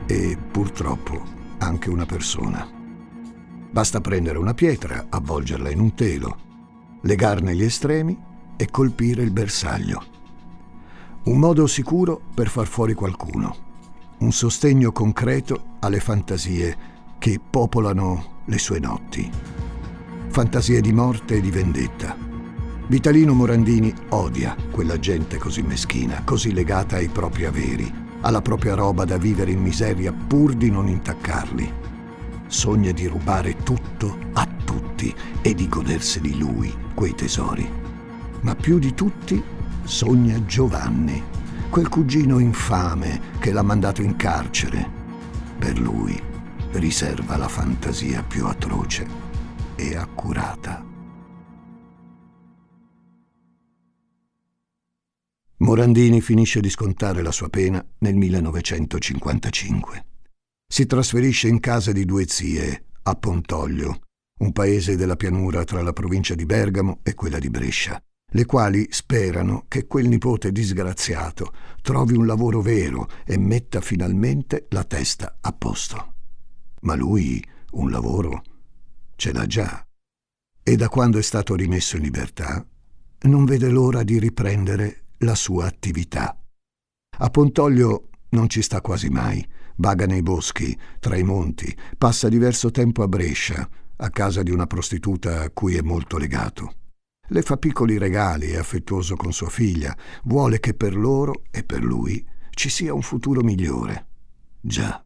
e, 0.06 0.38
purtroppo, 0.50 1.22
anche 1.60 1.90
una 1.90 2.06
persona. 2.06 2.68
Basta 3.70 4.02
prendere 4.02 4.38
una 4.38 4.54
pietra, 4.54 5.08
avvolgerla 5.10 5.70
in 5.70 5.80
un 5.80 5.94
telo, 5.94 6.38
legarne 7.02 7.54
gli 7.54 7.64
estremi 7.64 8.18
e 8.56 8.68
colpire 8.72 9.24
il 9.24 9.32
bersaglio. 9.32 10.13
Un 11.26 11.40
modo 11.40 11.68
sicuro 11.68 12.20
per 12.34 12.50
far 12.50 12.68
fuori 12.68 12.94
qualcuno, 12.94 13.56
un 14.18 14.34
sostegno 14.34 14.92
concreto 14.92 15.78
alle 15.80 16.02
fantasie 16.02 16.76
che 17.18 17.40
popolano 17.40 18.42
le 18.44 18.58
sue 18.58 18.80
notti. 18.80 19.32
Fantasie 20.28 20.82
di 20.82 20.92
morte 20.92 21.36
e 21.36 21.40
di 21.40 21.50
vendetta. 21.50 22.14
Vitalino 22.88 23.34
Morandini 23.34 23.94
odia 24.10 24.54
quella 24.70 25.00
gente 25.00 25.38
così 25.38 25.62
meschina, 25.62 26.24
così 26.26 26.52
legata 26.52 26.98
ai 26.98 27.08
propri 27.08 27.46
averi, 27.46 27.90
alla 28.20 28.42
propria 28.42 28.74
roba 28.74 29.06
da 29.06 29.16
vivere 29.16 29.52
in 29.52 29.62
miseria 29.62 30.12
pur 30.12 30.54
di 30.54 30.70
non 30.70 30.90
intaccarli. 30.90 31.72
Sogna 32.48 32.92
di 32.92 33.08
rubare 33.08 33.56
tutto 33.64 34.18
a 34.34 34.46
tutti 34.66 35.16
e 35.42 35.54
di 35.54 35.70
goderseli 35.70 36.38
lui, 36.38 36.76
quei 36.94 37.16
tesori. 37.16 37.66
Ma 38.42 38.56
più 38.56 38.78
di 38.78 38.94
tutti 38.94 39.42
sogna 39.84 40.44
Giovanni, 40.46 41.22
quel 41.70 41.90
cugino 41.90 42.40
infame 42.40 43.20
che 43.40 43.52
l'ha 43.52 43.62
mandato 43.62 44.02
in 44.02 44.16
carcere. 44.16 45.02
Per 45.58 45.80
lui 45.80 46.22
riserva 46.72 47.38
la 47.38 47.48
fantasia 47.48 48.24
più 48.24 48.46
atroce 48.46 49.06
e 49.76 49.96
accurata. 49.96 50.92
Morandini 55.58 56.20
finisce 56.20 56.60
di 56.60 56.70
scontare 56.70 57.22
la 57.22 57.32
sua 57.32 57.48
pena 57.48 57.84
nel 58.00 58.16
1955. 58.16 60.06
Si 60.68 60.86
trasferisce 60.86 61.48
in 61.48 61.60
casa 61.60 61.92
di 61.94 62.04
due 62.04 62.26
zie, 62.28 62.86
a 63.04 63.16
Pontoglio, 63.16 64.02
un 64.40 64.52
paese 64.52 64.98
della 64.98 65.16
pianura 65.16 65.64
tra 65.64 65.82
la 65.82 65.94
provincia 65.94 66.36
di 66.36 66.46
Bergamo 66.46 67.00
e 67.04 67.14
quella 67.14 67.40
di 67.40 67.50
Brescia, 67.50 68.02
le 68.36 68.46
quali 68.46 68.88
sperano 68.90 69.66
che 69.68 69.86
quel 69.86 70.08
nipote 70.08 70.52
disgraziato 70.52 71.54
trovi 71.82 72.16
un 72.16 72.26
lavoro 72.26 72.62
vero 72.62 73.08
e 73.26 73.38
metta 73.38 73.80
finalmente 73.80 74.66
la 74.70 74.84
testa 74.84 75.38
a 75.40 75.52
posto. 75.52 76.14
Ma 76.82 76.96
lui 76.96 77.44
un 77.72 77.92
lavoro 77.92 78.42
ce 79.16 79.32
l'ha 79.32 79.46
già 79.46 79.86
e 80.64 80.76
da 80.76 80.90
quando 80.90 81.18
è 81.18 81.22
stato 81.22 81.56
rimesso 81.56 81.98
in 81.98 82.04
libertà 82.04 82.66
non 83.22 83.46
vede 83.46 83.70
l'ora 83.70 84.04
di 84.04 84.18
riprendere 84.18 85.04
la 85.20 85.36
sua 85.36 85.66
attività. 85.66 86.38
A 87.20 87.30
Pontoglio 87.30 88.10
non 88.30 88.50
ci 88.50 88.62
sta 88.62 88.82
quasi 88.82 89.10
mai, 89.10 89.46
vaga 89.76 90.06
nei 90.06 90.24
boschi, 90.24 90.78
tra 91.00 91.16
i 91.16 91.24
monti, 91.24 91.76
passa 91.98 92.30
diverso 92.30 92.72
tempo 92.72 93.04
a 93.04 93.08
Brescia, 93.08 93.70
a 93.96 94.10
casa 94.10 94.42
di 94.42 94.52
una 94.52 94.66
prostituta 94.66 95.42
a 95.42 95.50
cui 95.52 95.76
è 95.76 95.82
molto 95.82 96.18
legato. 96.18 96.74
Le 97.26 97.42
fa 97.42 97.56
piccoli 97.56 97.98
regali, 97.98 98.50
è 98.50 98.58
affettuoso 98.58 99.16
con 99.16 99.32
sua 99.32 99.50
figlia, 99.50 99.96
vuole 100.26 100.60
che 100.60 100.74
per 100.74 100.94
loro 100.96 101.44
e 101.52 101.64
per 101.64 101.82
lui 101.82 102.24
ci 102.50 102.70
sia 102.70 102.94
un 102.94 103.02
futuro 103.02 103.42
migliore. 103.42 104.08
Già, 104.60 105.04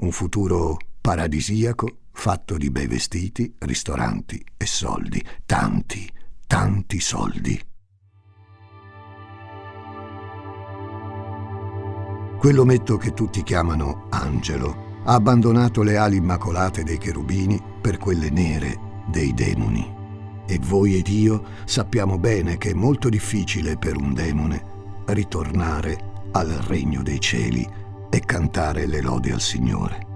un 0.00 0.12
futuro 0.12 0.76
paradisiaco 1.00 2.00
fatto 2.12 2.58
di 2.58 2.70
bei 2.70 2.86
vestiti, 2.86 3.54
ristoranti 3.60 4.44
e 4.56 4.66
soldi, 4.66 5.24
tanti, 5.46 6.06
tanti 6.46 7.00
soldi. 7.00 7.60
Quell'ometto 12.38 12.98
che 12.98 13.14
tutti 13.14 13.42
chiamano 13.42 14.08
angelo 14.10 15.00
ha 15.04 15.14
abbandonato 15.14 15.82
le 15.82 15.96
ali 15.96 16.16
immacolate 16.16 16.82
dei 16.82 16.98
cherubini 16.98 17.60
per 17.80 17.96
quelle 17.96 18.28
nere 18.28 19.04
dei 19.08 19.32
demoni. 19.32 19.95
E 20.46 20.58
voi 20.60 20.96
ed 20.96 21.08
io 21.08 21.42
sappiamo 21.64 22.18
bene 22.18 22.56
che 22.56 22.70
è 22.70 22.74
molto 22.74 23.08
difficile 23.08 23.76
per 23.76 23.96
un 23.96 24.14
demone 24.14 24.74
ritornare 25.06 26.14
al 26.32 26.48
regno 26.48 27.02
dei 27.02 27.20
cieli 27.20 27.68
e 28.10 28.20
cantare 28.20 28.86
le 28.86 29.00
lodi 29.00 29.30
al 29.30 29.40
Signore. 29.40 30.06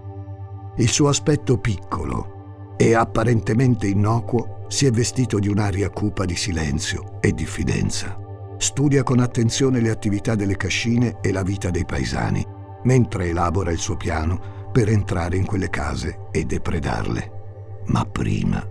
Il 0.76 0.88
suo 0.88 1.08
aspetto 1.08 1.58
piccolo 1.58 2.74
e 2.76 2.94
apparentemente 2.94 3.86
innocuo 3.86 4.64
si 4.68 4.86
è 4.86 4.90
vestito 4.90 5.38
di 5.38 5.48
un'aria 5.48 5.90
cupa 5.90 6.24
di 6.24 6.36
silenzio 6.36 7.18
e 7.20 7.32
diffidenza 7.32 8.28
studia 8.60 9.02
con 9.02 9.20
attenzione 9.20 9.80
le 9.80 9.88
attività 9.88 10.34
delle 10.34 10.56
cascine 10.56 11.16
e 11.22 11.32
la 11.32 11.42
vita 11.42 11.70
dei 11.70 11.86
paesani, 11.86 12.46
mentre 12.84 13.28
elabora 13.28 13.72
il 13.72 13.78
suo 13.78 13.96
piano 13.96 14.68
per 14.70 14.90
entrare 14.90 15.38
in 15.38 15.46
quelle 15.46 15.70
case 15.70 16.26
e 16.30 16.44
depredarle. 16.44 17.38
Ma 17.86 18.04
prima 18.04 18.69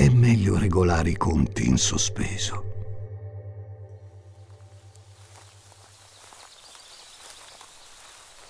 è 0.00 0.08
meglio 0.08 0.56
regolare 0.56 1.10
i 1.10 1.16
conti 1.18 1.68
in 1.68 1.76
sospeso. 1.76 2.64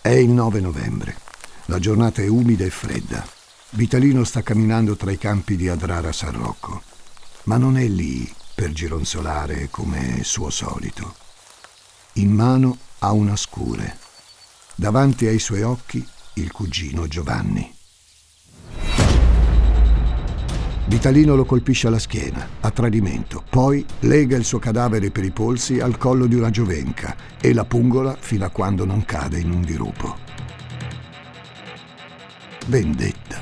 È 0.01 0.11
il 0.11 0.29
9 0.29 0.61
novembre. 0.61 1.17
La 1.65 1.81
giornata 1.81 2.23
è 2.23 2.29
umida 2.29 2.65
e 2.65 2.71
fredda. 2.71 3.27
Vitalino 3.71 4.23
sta 4.23 4.45
camminando 4.45 4.95
tra 4.95 5.11
i 5.11 5.19
campi 5.19 5.57
di 5.57 5.69
Adrara 5.69 6.13
San 6.13 6.39
Rocco. 6.39 6.83
Ma 7.45 7.57
non 7.57 7.77
è 7.77 7.89
lì 7.89 8.33
per 8.55 8.71
gironzolare 8.71 9.71
come 9.71 10.23
suo 10.23 10.51
solito. 10.51 11.17
In 12.15 12.31
mano 12.31 12.79
ha 13.01 13.11
una 13.11 13.35
scure. 13.35 13.99
Davanti 14.77 15.27
ai 15.27 15.41
suoi 15.41 15.63
occhi 15.63 16.07
il 16.35 16.53
cugino 16.53 17.09
Giovanni. 17.09 17.79
Vitalino 20.91 21.37
lo 21.37 21.45
colpisce 21.45 21.87
alla 21.87 22.01
schiena, 22.01 22.45
a 22.63 22.71
tradimento, 22.73 23.45
poi 23.49 23.87
lega 24.01 24.37
il 24.37 24.45
suo 24.45 24.59
cadavere 24.59 25.13
per 25.13 25.23
i 25.23 25.31
polsi 25.31 25.79
al 25.79 25.97
collo 25.97 26.27
di 26.27 26.35
una 26.35 26.51
giovenca 26.51 27.15
e 27.41 27.55
la 27.55 27.65
pungola 27.65 28.17
fino 28.19 28.45
a 28.45 28.49
quando 28.49 28.85
non 28.85 29.05
cade 29.05 29.39
in 29.39 29.53
un 29.53 29.61
dirupo. 29.61 30.17
Vendetta 32.67 33.41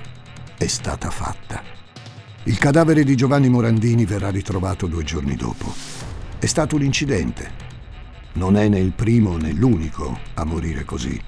è 0.59 0.67
stata 0.67 1.09
fatta. 1.09 1.63
Il 2.43 2.59
cadavere 2.59 3.03
di 3.03 3.17
Giovanni 3.17 3.49
Morandini 3.49 4.05
verrà 4.05 4.29
ritrovato 4.29 4.87
due 4.87 5.03
giorni 5.03 5.35
dopo. 5.35 5.73
È 6.39 6.47
stato 6.47 6.77
un 6.77 6.83
incidente. 6.83 7.51
Non 8.35 8.59
è 8.59 8.69
né 8.69 8.79
il 8.79 8.93
primo 8.93 9.39
né 9.39 9.53
l'unico 9.53 10.19
a 10.35 10.45
morire 10.45 10.85
così. 10.85 11.19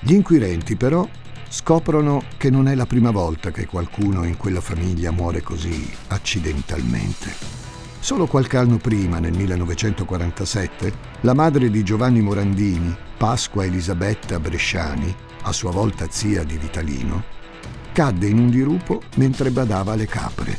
Gli 0.00 0.14
inquirenti 0.14 0.74
però 0.74 1.06
scoprono 1.48 2.22
che 2.36 2.50
non 2.50 2.68
è 2.68 2.74
la 2.74 2.86
prima 2.86 3.10
volta 3.10 3.50
che 3.50 3.66
qualcuno 3.66 4.24
in 4.24 4.36
quella 4.36 4.60
famiglia 4.60 5.10
muore 5.10 5.42
così 5.42 5.90
accidentalmente. 6.08 7.56
Solo 8.00 8.26
qualche 8.26 8.56
anno 8.56 8.76
prima, 8.76 9.18
nel 9.18 9.36
1947, 9.36 10.92
la 11.22 11.34
madre 11.34 11.68
di 11.70 11.82
Giovanni 11.82 12.20
Morandini, 12.20 12.96
Pasqua 13.16 13.64
Elisabetta 13.64 14.38
Bresciani, 14.38 15.14
a 15.42 15.52
sua 15.52 15.70
volta 15.70 16.06
zia 16.10 16.44
di 16.44 16.56
Vitalino, 16.56 17.24
cadde 17.92 18.28
in 18.28 18.38
un 18.38 18.50
dirupo 18.50 19.02
mentre 19.16 19.50
badava 19.50 19.92
alle 19.92 20.06
capre. 20.06 20.56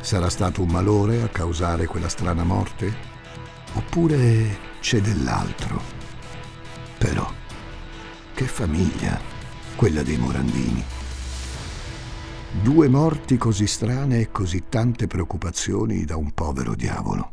Sarà 0.00 0.28
stato 0.28 0.62
un 0.62 0.68
malore 0.68 1.22
a 1.22 1.28
causare 1.28 1.86
quella 1.86 2.08
strana 2.08 2.44
morte? 2.44 3.10
Oppure 3.74 4.58
c'è 4.80 5.00
dell'altro? 5.00 5.91
Famiglia, 8.52 9.18
quella 9.76 10.02
dei 10.02 10.18
Morandini. 10.18 10.84
Due 12.62 12.86
morti 12.86 13.38
così 13.38 13.66
strane 13.66 14.20
e 14.20 14.30
così 14.30 14.64
tante 14.68 15.06
preoccupazioni 15.06 16.04
da 16.04 16.16
un 16.16 16.32
povero 16.32 16.74
diavolo. 16.74 17.32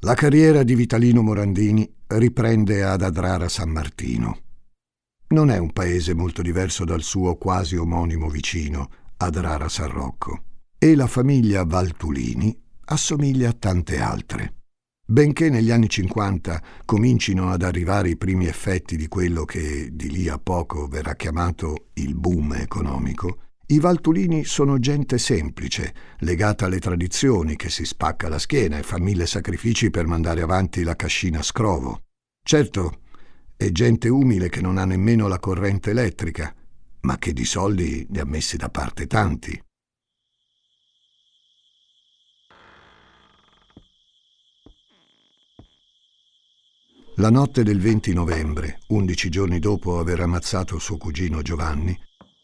La 0.00 0.14
carriera 0.14 0.62
di 0.62 0.74
Vitalino 0.74 1.20
Morandini 1.20 1.86
riprende 2.06 2.82
ad 2.82 3.02
Adrara 3.02 3.50
San 3.50 3.68
Martino. 3.68 4.38
Non 5.28 5.50
è 5.50 5.58
un 5.58 5.72
paese 5.72 6.14
molto 6.14 6.40
diverso 6.40 6.86
dal 6.86 7.02
suo 7.02 7.36
quasi 7.36 7.76
omonimo 7.76 8.30
vicino, 8.30 8.88
Adrara 9.18 9.68
San 9.68 9.90
Rocco, 9.90 10.44
e 10.78 10.94
la 10.94 11.06
famiglia 11.06 11.62
Valtulini 11.66 12.58
assomiglia 12.86 13.50
a 13.50 13.52
tante 13.52 14.00
altre. 14.00 14.63
Benché 15.06 15.50
negli 15.50 15.70
anni 15.70 15.90
50 15.90 16.62
comincino 16.86 17.50
ad 17.50 17.62
arrivare 17.62 18.08
i 18.08 18.16
primi 18.16 18.46
effetti 18.46 18.96
di 18.96 19.06
quello 19.06 19.44
che 19.44 19.90
di 19.92 20.10
lì 20.10 20.28
a 20.30 20.38
poco 20.38 20.86
verrà 20.86 21.14
chiamato 21.14 21.88
il 21.94 22.14
boom 22.14 22.54
economico, 22.54 23.40
i 23.66 23.78
Valtulini 23.78 24.44
sono 24.44 24.78
gente 24.78 25.18
semplice, 25.18 25.94
legata 26.20 26.64
alle 26.64 26.78
tradizioni, 26.78 27.54
che 27.54 27.68
si 27.68 27.84
spacca 27.84 28.30
la 28.30 28.38
schiena 28.38 28.78
e 28.78 28.82
fa 28.82 28.98
mille 28.98 29.26
sacrifici 29.26 29.90
per 29.90 30.06
mandare 30.06 30.40
avanti 30.40 30.82
la 30.82 30.96
cascina 30.96 31.42
scrovo. 31.42 32.04
Certo, 32.42 33.00
è 33.56 33.70
gente 33.72 34.08
umile 34.08 34.48
che 34.48 34.62
non 34.62 34.78
ha 34.78 34.86
nemmeno 34.86 35.28
la 35.28 35.38
corrente 35.38 35.90
elettrica, 35.90 36.54
ma 37.00 37.18
che 37.18 37.34
di 37.34 37.44
soldi 37.44 38.06
ne 38.08 38.20
ha 38.20 38.24
messi 38.24 38.56
da 38.56 38.70
parte 38.70 39.06
tanti. 39.06 39.62
La 47.18 47.30
notte 47.30 47.62
del 47.62 47.78
20 47.78 48.12
novembre, 48.12 48.80
undici 48.88 49.28
giorni 49.28 49.60
dopo 49.60 50.00
aver 50.00 50.18
ammazzato 50.18 50.80
suo 50.80 50.96
cugino 50.96 51.42
Giovanni, 51.42 51.96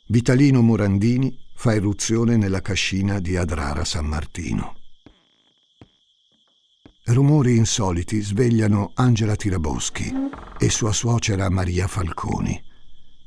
Vitalino 0.07 0.63
Morandini 0.63 1.37
fa 1.57 1.75
irruzione 1.75 2.37
nella 2.37 2.63
cascina 2.63 3.19
di 3.19 3.37
Adrara 3.37 3.85
San 3.85 4.07
Martino. 4.07 4.77
Rumori 7.07 7.57
insoliti 7.57 8.21
svegliano 8.21 8.93
Angela 8.95 9.35
Tiraboschi 9.35 10.15
e 10.57 10.71
sua 10.71 10.93
suocera 10.93 11.51
Maria 11.51 11.89
Falconi. 11.89 12.63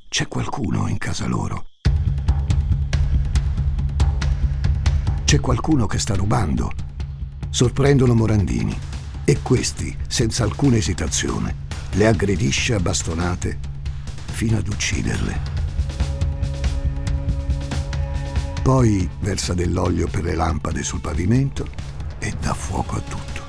C'è 0.07 0.29
qualcuno 0.29 0.87
in 0.87 0.97
casa 0.97 1.27
loro. 1.27 1.65
C'è 5.25 5.41
qualcuno 5.41 5.87
che 5.87 5.99
sta 5.99 6.15
rubando. 6.15 6.71
Sorprendono 7.49 8.13
Morandini 8.13 8.92
e 9.25 9.41
questi, 9.41 9.95
senza 10.07 10.43
alcuna 10.43 10.75
esitazione, 10.75 11.55
le 11.91 12.07
aggredisce 12.07 12.73
a 12.73 12.79
bastonate 12.79 13.57
fino 14.25 14.57
ad 14.57 14.67
ucciderle. 14.67 15.51
Poi 18.61 19.09
versa 19.19 19.53
dell'olio 19.53 20.07
per 20.07 20.23
le 20.23 20.35
lampade 20.35 20.83
sul 20.83 21.01
pavimento 21.01 21.67
e 22.19 22.33
dà 22.39 22.53
fuoco 22.53 22.95
a 22.95 23.01
tutto. 23.01 23.41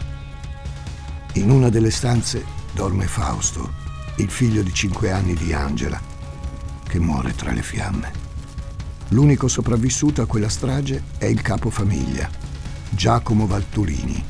In 1.34 1.50
una 1.50 1.68
delle 1.68 1.90
stanze 1.90 2.44
dorme 2.72 3.06
Fausto, 3.06 3.72
il 4.16 4.30
figlio 4.30 4.62
di 4.62 4.72
cinque 4.72 5.10
anni 5.10 5.34
di 5.34 5.52
Angela, 5.52 6.00
che 6.87 6.98
muore 6.98 7.34
tra 7.34 7.52
le 7.52 7.62
fiamme. 7.62 8.22
L'unico 9.08 9.48
sopravvissuto 9.48 10.22
a 10.22 10.26
quella 10.26 10.48
strage 10.48 11.02
è 11.18 11.26
il 11.26 11.42
capofamiglia, 11.42 12.28
Giacomo 12.90 13.46
Valturini, 13.46 14.22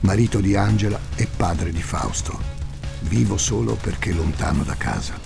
marito 0.00 0.40
di 0.40 0.54
Angela 0.54 0.98
e 1.16 1.26
padre 1.26 1.72
di 1.72 1.82
Fausto, 1.82 2.38
vivo 3.02 3.36
solo 3.36 3.74
perché 3.74 4.12
lontano 4.12 4.62
da 4.62 4.74
casa. 4.76 5.18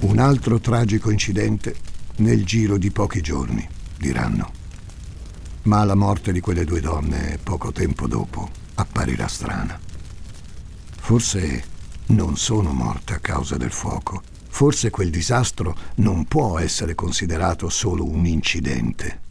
Un 0.00 0.18
altro 0.18 0.58
tragico 0.60 1.10
incidente 1.10 1.76
nel 2.16 2.44
giro 2.44 2.78
di 2.78 2.90
pochi 2.90 3.20
giorni, 3.20 3.66
diranno. 3.96 4.52
Ma 5.62 5.84
la 5.84 5.94
morte 5.94 6.32
di 6.32 6.40
quelle 6.40 6.64
due 6.64 6.80
donne 6.80 7.38
poco 7.42 7.70
tempo 7.70 8.06
dopo 8.06 8.50
apparirà 8.74 9.28
strana. 9.28 9.78
Forse 10.96 11.64
non 12.06 12.36
sono 12.36 12.72
morte 12.72 13.14
a 13.14 13.18
causa 13.18 13.56
del 13.56 13.72
fuoco. 13.72 14.22
Forse 14.48 14.90
quel 14.90 15.10
disastro 15.10 15.76
non 15.96 16.24
può 16.24 16.58
essere 16.58 16.94
considerato 16.94 17.68
solo 17.68 18.04
un 18.04 18.26
incidente. 18.26 19.28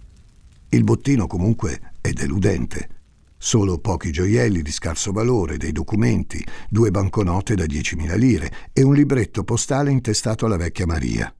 Il 0.72 0.84
bottino 0.84 1.26
comunque 1.26 1.94
è 2.00 2.12
deludente. 2.12 2.98
Solo 3.38 3.80
pochi 3.80 4.12
gioielli 4.12 4.62
di 4.62 4.72
scarso 4.72 5.12
valore, 5.12 5.58
dei 5.58 5.72
documenti, 5.72 6.46
due 6.70 6.92
banconote 6.92 7.56
da 7.56 7.64
10.000 7.64 8.18
lire 8.18 8.54
e 8.72 8.84
un 8.84 8.94
libretto 8.94 9.44
postale 9.44 9.90
intestato 9.90 10.46
alla 10.46 10.58
vecchia 10.58 10.86
Maria. 10.86 11.34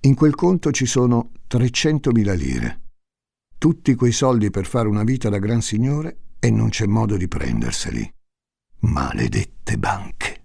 In 0.00 0.14
quel 0.14 0.34
conto 0.34 0.70
ci 0.70 0.86
sono 0.86 1.32
300.000 1.50 2.34
lire. 2.34 2.80
Tutti 3.58 3.94
quei 3.94 4.12
soldi 4.12 4.50
per 4.50 4.64
fare 4.64 4.88
una 4.88 5.04
vita 5.04 5.28
da 5.28 5.38
gran 5.38 5.60
signore 5.60 6.18
e 6.38 6.50
non 6.50 6.70
c'è 6.70 6.86
modo 6.86 7.16
di 7.16 7.28
prenderseli. 7.28 8.10
Maledette 8.80 9.76
banche. 9.76 10.44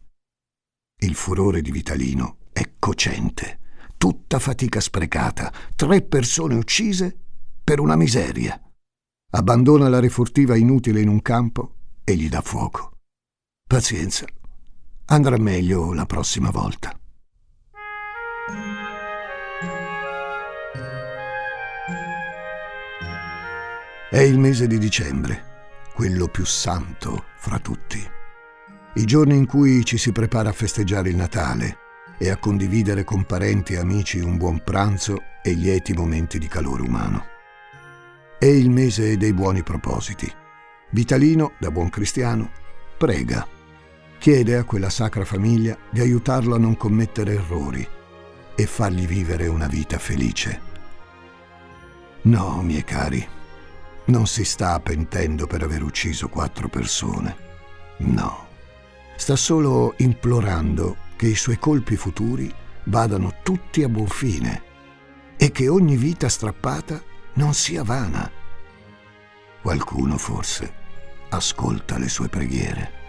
Il 0.98 1.16
furore 1.16 1.62
di 1.62 1.72
Vitalino 1.72 2.38
è 2.52 2.74
cocente. 2.78 3.60
Tutta 3.98 4.40
fatica 4.40 4.82
sprecata, 4.82 5.54
tre 5.76 6.02
persone 6.02 6.56
uccise 6.56 7.18
per 7.64 7.80
una 7.80 7.96
miseria. 7.96 8.60
Abbandona 9.34 9.88
la 9.88 10.00
refurtiva 10.00 10.56
inutile 10.56 11.02
in 11.02 11.08
un 11.08 11.22
campo 11.22 11.76
e 12.04 12.16
gli 12.16 12.30
dà 12.30 12.42
fuoco. 12.42 12.98
Pazienza, 13.68 14.26
andrà 15.06 15.38
meglio 15.38 15.94
la 15.94 16.06
prossima 16.06 16.50
volta. 16.50 16.94
È 24.10 24.20
il 24.20 24.38
mese 24.38 24.68
di 24.68 24.78
dicembre, 24.78 25.42
quello 25.94 26.28
più 26.28 26.44
santo 26.44 27.24
fra 27.38 27.60
tutti. 27.60 28.06
I 28.96 29.06
giorni 29.06 29.38
in 29.38 29.46
cui 29.46 29.86
ci 29.86 29.98
si 29.98 30.12
prepara 30.12 30.50
a 30.50 30.54
festeggiare 30.54 31.08
il 31.08 31.16
Natale 31.16 31.78
e 32.18 32.30
a 32.30 32.36
condividere 32.36 33.06
con 33.06 33.24
parenti 33.24 33.72
e 33.72 33.78
amici 33.78 34.20
un 34.20 34.36
buon 34.36 34.62
pranzo 34.66 35.22
e 35.42 35.54
lieti 35.54 35.94
momenti 35.94 36.40
di 36.40 36.48
calore 36.50 36.82
umano. 36.82 37.31
È 38.42 38.48
il 38.48 38.72
mese 38.72 39.18
dei 39.18 39.34
buoni 39.34 39.62
propositi. 39.62 40.28
Vitalino, 40.90 41.52
da 41.60 41.70
buon 41.70 41.92
cristiano, 41.92 42.50
prega. 42.98 43.48
Chiede 44.18 44.58
a 44.58 44.64
quella 44.64 44.90
sacra 44.90 45.24
famiglia 45.26 45.78
di 45.92 46.00
aiutarlo 46.00 46.56
a 46.56 46.58
non 46.58 46.76
commettere 46.76 47.36
errori 47.36 47.88
e 48.56 48.66
fargli 48.66 49.06
vivere 49.06 49.46
una 49.46 49.68
vita 49.68 50.00
felice. 50.00 50.60
No, 52.24 52.64
miei 52.64 52.84
cari, 52.84 53.24
non 54.06 54.26
si 54.26 54.44
sta 54.44 54.80
pentendo 54.80 55.46
per 55.46 55.62
aver 55.62 55.84
ucciso 55.84 56.28
quattro 56.28 56.68
persone. 56.68 57.36
No. 57.98 58.48
Sta 59.18 59.36
solo 59.36 59.94
implorando 59.98 60.96
che 61.16 61.28
i 61.28 61.36
suoi 61.36 61.60
colpi 61.60 61.96
futuri 61.96 62.52
vadano 62.86 63.36
tutti 63.44 63.84
a 63.84 63.88
buon 63.88 64.08
fine 64.08 64.64
e 65.38 65.52
che 65.52 65.68
ogni 65.68 65.96
vita 65.96 66.28
strappata 66.28 67.10
non 67.34 67.54
sia 67.54 67.84
vana. 67.84 68.30
Qualcuno 69.62 70.18
forse 70.18 70.74
ascolta 71.30 71.98
le 71.98 72.10
sue 72.10 72.28
preghiere. 72.28 73.00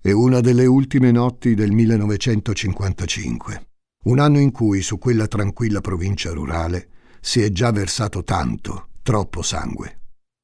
È 0.00 0.12
una 0.12 0.40
delle 0.40 0.66
ultime 0.66 1.10
notti 1.10 1.54
del 1.54 1.72
1955, 1.72 3.66
un 4.04 4.20
anno 4.20 4.38
in 4.38 4.52
cui 4.52 4.80
su 4.80 4.98
quella 4.98 5.26
tranquilla 5.26 5.80
provincia 5.80 6.30
rurale 6.30 6.88
si 7.20 7.42
è 7.42 7.50
già 7.50 7.72
versato 7.72 8.22
tanto, 8.22 8.90
troppo 9.02 9.42
sangue. 9.42 10.00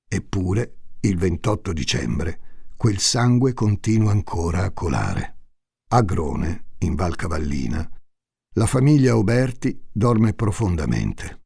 Eppure, 0.09 0.79
il 1.01 1.17
28 1.17 1.73
dicembre, 1.73 2.41
quel 2.83 2.99
sangue 2.99 3.55
continua 3.55 4.11
ancora 4.11 4.65
a 4.65 4.73
colare. 4.73 5.37
A 5.93 6.03
Grone, 6.03 6.65
in 6.79 6.97
Val 6.97 7.15
Cavallina, 7.15 7.89
La 8.57 8.67
famiglia 8.67 9.17
Oberti 9.17 9.81
dorme 9.93 10.35
profondamente. 10.35 11.43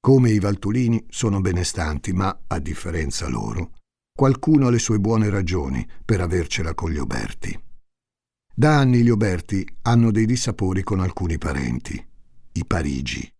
Come 0.00 0.30
i 0.30 0.38
Valtulini 0.38 1.04
sono 1.10 1.42
benestanti, 1.42 2.14
ma, 2.14 2.44
a 2.46 2.58
differenza 2.60 3.28
loro, 3.28 3.72
qualcuno 4.10 4.68
ha 4.68 4.70
le 4.70 4.78
sue 4.78 4.98
buone 4.98 5.28
ragioni 5.28 5.86
per 6.02 6.22
avercela 6.22 6.72
con 6.72 6.90
gli 6.90 6.98
Oberti. 6.98 7.62
Da 8.54 8.78
anni 8.78 9.02
gli 9.02 9.10
Oberti 9.10 9.68
hanno 9.82 10.10
dei 10.10 10.24
dissapori 10.24 10.82
con 10.82 10.98
alcuni 10.98 11.36
parenti, 11.36 12.02
i 12.52 12.64
Parigi, 12.64 13.30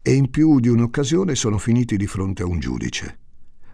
e 0.00 0.12
in 0.12 0.30
più 0.30 0.60
di 0.60 0.68
un'occasione 0.68 1.34
sono 1.34 1.58
finiti 1.58 1.96
di 1.96 2.06
fronte 2.06 2.44
a 2.44 2.46
un 2.46 2.60
giudice. 2.60 3.18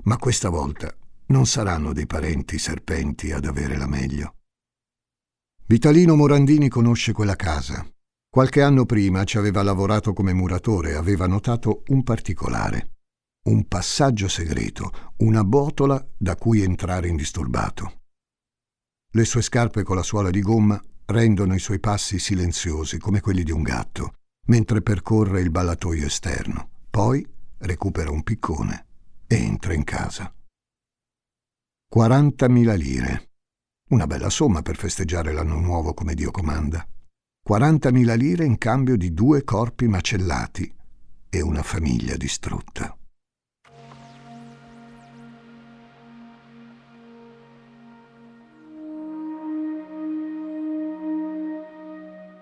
Ma 0.04 0.16
questa 0.16 0.48
volta 0.48 0.90
non 1.26 1.46
saranno 1.46 1.92
dei 1.92 2.06
parenti 2.06 2.58
serpenti 2.58 3.32
ad 3.32 3.44
avere 3.44 3.76
la 3.76 3.86
meglio. 3.86 4.36
Vitalino 5.66 6.14
Morandini 6.14 6.68
conosce 6.68 7.12
quella 7.12 7.34
casa. 7.34 7.84
Qualche 8.30 8.62
anno 8.62 8.84
prima 8.84 9.24
ci 9.24 9.38
aveva 9.38 9.62
lavorato 9.62 10.12
come 10.12 10.32
muratore 10.32 10.90
e 10.90 10.94
aveva 10.94 11.26
notato 11.26 11.82
un 11.88 12.02
particolare. 12.02 12.90
Un 13.46 13.66
passaggio 13.66 14.28
segreto, 14.28 15.12
una 15.18 15.42
botola 15.42 16.04
da 16.16 16.36
cui 16.36 16.62
entrare 16.62 17.08
indisturbato. 17.08 18.00
Le 19.12 19.24
sue 19.24 19.42
scarpe 19.42 19.82
con 19.82 19.96
la 19.96 20.02
suola 20.02 20.30
di 20.30 20.40
gomma 20.40 20.80
rendono 21.06 21.54
i 21.54 21.58
suoi 21.58 21.80
passi 21.80 22.18
silenziosi 22.18 22.98
come 22.98 23.20
quelli 23.20 23.42
di 23.42 23.52
un 23.52 23.62
gatto, 23.62 24.14
mentre 24.48 24.82
percorre 24.82 25.40
il 25.40 25.50
ballatoio 25.50 26.06
esterno. 26.06 26.70
Poi 26.90 27.26
recupera 27.58 28.10
un 28.10 28.22
piccone 28.22 28.86
e 29.26 29.36
entra 29.36 29.72
in 29.72 29.84
casa. 29.84 30.32
40.000 31.94 32.76
lire. 32.76 33.30
Una 33.90 34.06
bella 34.06 34.28
somma 34.28 34.60
per 34.60 34.76
festeggiare 34.76 35.32
l'anno 35.32 35.60
nuovo 35.60 35.94
come 35.94 36.14
Dio 36.14 36.30
comanda. 36.30 36.86
40.000 37.48 38.16
lire 38.16 38.44
in 38.44 38.58
cambio 38.58 38.96
di 38.96 39.14
due 39.14 39.44
corpi 39.44 39.86
macellati 39.86 40.74
e 41.30 41.40
una 41.40 41.62
famiglia 41.62 42.16
distrutta. 42.16 42.96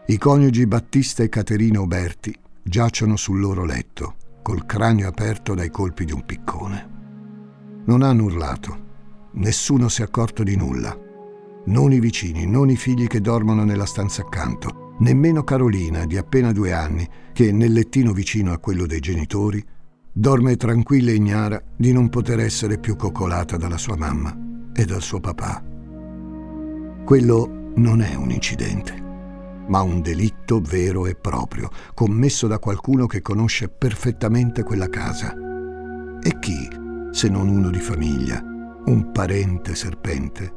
I 0.07 0.19
coniugi 0.19 0.67
Battista 0.67 1.23
e 1.23 1.29
Caterina 1.29 1.81
Oberti 1.81 2.35
giacciono 2.63 3.17
sul 3.17 3.41
loro 3.41 3.65
letto, 3.65 4.17
col 4.43 4.65
cranio 4.65 5.07
aperto 5.07 5.55
dai 5.55 5.71
colpi 5.71 6.05
di 6.05 6.13
un 6.13 6.25
piccone. 6.25 7.83
Non 7.85 8.03
hanno 8.03 8.25
urlato, 8.25 8.84
nessuno 9.35 9.89
si 9.89 10.03
è 10.03 10.05
accorto 10.05 10.43
di 10.43 10.57
nulla 10.57 11.05
non 11.67 11.93
i 11.93 12.01
vicini, 12.01 12.47
non 12.47 12.69
i 12.69 12.77
figli 12.77 13.07
che 13.07 13.21
dormono 13.21 13.65
nella 13.65 13.87
stanza 13.87 14.23
accanto, 14.23 14.97
nemmeno 14.99 15.45
Carolina, 15.45 16.05
di 16.05 16.17
appena 16.17 16.53
due 16.53 16.73
anni, 16.73 17.09
che 17.33 17.53
nel 17.53 17.73
lettino 17.73 18.13
vicino 18.13 18.53
a 18.53 18.59
quello 18.59 18.87
dei 18.87 19.01
genitori, 19.01 19.65
dorme 20.13 20.57
tranquilla 20.57 21.11
e 21.11 21.15
ignara 21.15 21.63
di 21.77 21.93
non 21.93 22.09
poter 22.09 22.41
essere 22.41 22.79
più 22.79 22.97
coccolata 22.97 23.57
dalla 23.57 23.79
sua 23.79 23.97
mamma 23.97 24.37
e 24.75 24.85
dal 24.85 25.03
suo 25.03 25.21
papà. 25.21 25.63
Quello 27.05 27.73
non 27.77 28.03
è 28.03 28.15
un 28.15 28.31
incidente, 28.31 29.03
ma 29.67 29.81
un 29.81 30.03
delitto 30.03 30.61
vero 30.61 31.07
e 31.07 31.15
proprio, 31.15 31.71
commesso 31.95 32.47
da 32.47 32.59
qualcuno 32.59 33.07
che 33.07 33.23
conosce 33.23 33.69
perfettamente 33.69 34.63
quella 34.63 34.89
casa. 34.89 35.35
E 36.23 36.39
chi, 36.39 36.69
se 37.11 37.29
non 37.29 37.49
uno 37.49 37.71
di 37.71 37.81
famiglia, 37.81 38.54
un 38.87 39.13
parente 39.13 39.75
serpente? 39.75 40.53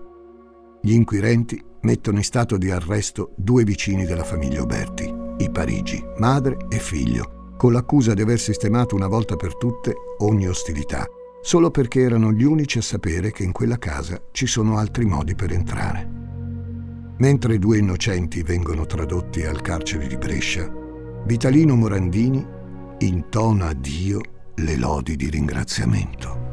Gli 0.81 0.91
inquirenti 0.91 1.63
mettono 1.81 2.17
in 2.17 2.23
stato 2.23 2.57
di 2.57 2.69
arresto 2.69 3.33
due 3.37 3.63
vicini 3.63 4.05
della 4.05 4.23
famiglia 4.23 4.61
Oberti, 4.61 5.13
i 5.37 5.49
Parigi, 5.49 6.03
madre 6.17 6.57
e 6.69 6.77
figlio, 6.77 7.53
con 7.57 7.71
l'accusa 7.71 8.13
di 8.13 8.21
aver 8.21 8.39
sistemato 8.39 8.95
una 8.95 9.07
volta 9.07 9.35
per 9.35 9.55
tutte 9.55 9.93
ogni 10.19 10.47
ostilità, 10.47 11.05
solo 11.41 11.71
perché 11.71 12.01
erano 12.01 12.33
gli 12.33 12.43
unici 12.43 12.79
a 12.79 12.81
sapere 12.81 13.31
che 13.31 13.43
in 13.43 13.53
quella 13.53 13.77
casa 13.77 14.21
ci 14.31 14.45
sono 14.45 14.77
altri 14.77 15.05
modi 15.05 15.33
per 15.33 15.53
entrare. 15.53 16.09
Mentre 17.19 17.55
i 17.55 17.59
due 17.59 17.77
innocenti 17.77 18.43
vengono 18.43 18.85
tradotti 18.85 19.43
al 19.43 19.61
carcere 19.61 20.05
di 20.05 20.17
Brescia, 20.17 20.69
Vitalino 21.25 21.75
Morandini 21.75 22.45
intona 22.99 23.69
a 23.69 23.73
Dio 23.73 24.21
le 24.55 24.75
lodi 24.75 25.15
di 25.15 25.29
ringraziamento. 25.29 26.46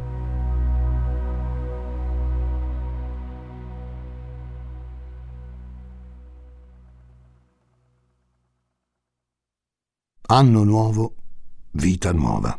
Anno 10.26 10.64
nuovo, 10.64 11.16
vita 11.72 12.10
nuova. 12.12 12.58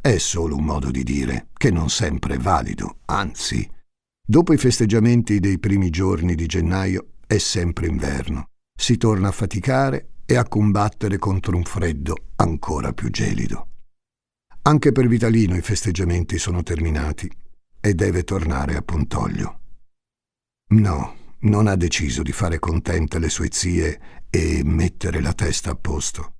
È 0.00 0.16
solo 0.18 0.54
un 0.54 0.64
modo 0.64 0.92
di 0.92 1.02
dire 1.02 1.48
che 1.54 1.72
non 1.72 1.90
sempre 1.90 2.36
è 2.36 2.38
valido, 2.38 2.98
anzi, 3.06 3.68
dopo 4.24 4.52
i 4.52 4.56
festeggiamenti 4.56 5.40
dei 5.40 5.58
primi 5.58 5.90
giorni 5.90 6.36
di 6.36 6.46
gennaio 6.46 7.14
è 7.26 7.38
sempre 7.38 7.88
inverno. 7.88 8.50
Si 8.78 8.96
torna 8.96 9.26
a 9.26 9.32
faticare 9.32 10.10
e 10.24 10.36
a 10.36 10.46
combattere 10.46 11.18
contro 11.18 11.56
un 11.56 11.64
freddo 11.64 12.14
ancora 12.36 12.92
più 12.92 13.10
gelido. 13.10 13.66
Anche 14.62 14.92
per 14.92 15.08
Vitalino 15.08 15.56
i 15.56 15.62
festeggiamenti 15.62 16.38
sono 16.38 16.62
terminati 16.62 17.28
e 17.80 17.92
deve 17.92 18.22
tornare 18.22 18.76
a 18.76 18.82
Pontoglio. 18.82 19.60
No, 20.74 21.16
non 21.40 21.66
ha 21.66 21.74
deciso 21.74 22.22
di 22.22 22.30
fare 22.30 22.60
contente 22.60 23.18
le 23.18 23.30
sue 23.30 23.48
zie 23.50 24.00
e 24.30 24.62
mettere 24.62 25.20
la 25.20 25.32
testa 25.32 25.72
a 25.72 25.74
posto. 25.74 26.34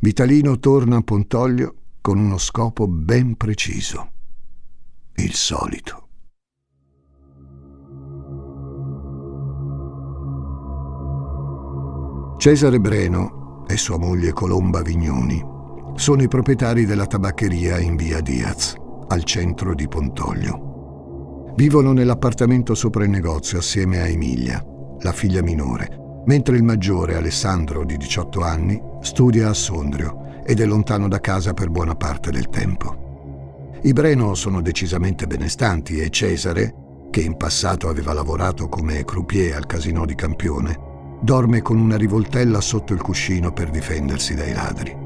Vitalino 0.00 0.58
torna 0.58 0.96
a 0.96 1.02
Pontoglio 1.02 1.74
con 2.00 2.18
uno 2.18 2.38
scopo 2.38 2.86
ben 2.86 3.36
preciso. 3.36 4.10
Il 5.14 5.32
solito. 5.32 6.08
Cesare 12.36 12.78
Breno 12.78 13.64
e 13.66 13.78
sua 13.78 13.96
moglie 13.96 14.32
Colomba 14.32 14.82
Vignoni 14.82 15.42
sono 15.94 16.22
i 16.22 16.28
proprietari 16.28 16.84
della 16.84 17.06
tabaccheria 17.06 17.78
in 17.78 17.96
via 17.96 18.20
Diaz, 18.20 18.74
al 19.08 19.24
centro 19.24 19.74
di 19.74 19.88
Pontoglio. 19.88 21.52
Vivono 21.56 21.92
nell'appartamento 21.92 22.74
sopra 22.74 23.04
il 23.04 23.10
negozio 23.10 23.58
assieme 23.58 24.00
a 24.00 24.08
Emilia, 24.08 24.62
la 25.00 25.12
figlia 25.12 25.40
minore, 25.40 26.03
mentre 26.26 26.56
il 26.56 26.62
maggiore, 26.62 27.16
Alessandro, 27.16 27.84
di 27.84 27.96
18 27.96 28.42
anni, 28.42 28.80
studia 29.00 29.48
a 29.48 29.54
Sondrio 29.54 30.42
ed 30.44 30.60
è 30.60 30.66
lontano 30.66 31.08
da 31.08 31.20
casa 31.20 31.54
per 31.54 31.70
buona 31.70 31.94
parte 31.94 32.30
del 32.30 32.48
tempo. 32.48 33.02
I 33.82 33.92
Breno 33.92 34.34
sono 34.34 34.62
decisamente 34.62 35.26
benestanti 35.26 35.98
e 35.98 36.10
Cesare, 36.10 36.74
che 37.10 37.20
in 37.20 37.36
passato 37.36 37.88
aveva 37.88 38.12
lavorato 38.12 38.68
come 38.68 39.04
croupier 39.04 39.56
al 39.56 39.66
casino 39.66 40.04
di 40.06 40.14
Campione, 40.14 40.92
dorme 41.20 41.62
con 41.62 41.78
una 41.78 41.96
rivoltella 41.96 42.60
sotto 42.60 42.92
il 42.92 43.00
cuscino 43.00 43.52
per 43.52 43.70
difendersi 43.70 44.34
dai 44.34 44.52
ladri. 44.52 44.96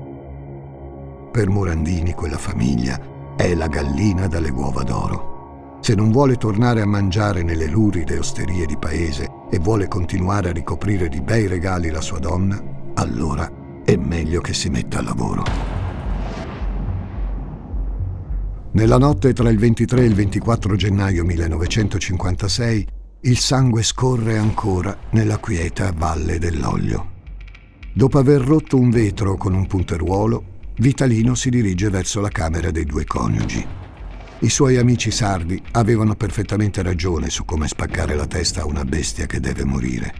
Per 1.30 1.48
Morandini 1.48 2.14
quella 2.14 2.38
famiglia 2.38 3.00
è 3.36 3.54
la 3.54 3.68
gallina 3.68 4.26
dalle 4.26 4.50
uova 4.50 4.82
d'oro. 4.82 5.37
Se 5.80 5.94
non 5.94 6.10
vuole 6.10 6.36
tornare 6.36 6.82
a 6.82 6.86
mangiare 6.86 7.42
nelle 7.42 7.66
luride 7.66 8.18
osterie 8.18 8.66
di 8.66 8.76
paese 8.76 9.28
e 9.50 9.58
vuole 9.58 9.88
continuare 9.88 10.50
a 10.50 10.52
ricoprire 10.52 11.08
di 11.08 11.20
bei 11.20 11.46
regali 11.46 11.90
la 11.90 12.00
sua 12.00 12.18
donna, 12.18 12.60
allora 12.94 13.50
è 13.84 13.96
meglio 13.96 14.40
che 14.40 14.52
si 14.52 14.68
metta 14.68 14.98
al 14.98 15.04
lavoro. 15.04 15.44
Nella 18.72 18.98
notte 18.98 19.32
tra 19.32 19.48
il 19.48 19.58
23 19.58 20.02
e 20.02 20.04
il 20.04 20.14
24 20.14 20.76
gennaio 20.76 21.24
1956 21.24 22.86
il 23.22 23.38
sangue 23.38 23.82
scorre 23.82 24.36
ancora 24.36 24.96
nella 25.10 25.38
quieta 25.38 25.92
valle 25.96 26.38
dell'Oglio. 26.38 27.16
Dopo 27.94 28.18
aver 28.18 28.42
rotto 28.42 28.76
un 28.76 28.90
vetro 28.90 29.36
con 29.36 29.54
un 29.54 29.66
punteruolo, 29.66 30.56
Vitalino 30.76 31.34
si 31.34 31.50
dirige 31.50 31.88
verso 31.88 32.20
la 32.20 32.28
camera 32.28 32.70
dei 32.70 32.84
due 32.84 33.04
coniugi. 33.04 33.77
I 34.40 34.50
suoi 34.50 34.76
amici 34.76 35.10
sardi 35.10 35.60
avevano 35.72 36.14
perfettamente 36.14 36.80
ragione 36.80 37.28
su 37.28 37.44
come 37.44 37.66
spaccare 37.66 38.14
la 38.14 38.26
testa 38.26 38.60
a 38.60 38.66
una 38.66 38.84
bestia 38.84 39.26
che 39.26 39.40
deve 39.40 39.64
morire. 39.64 40.14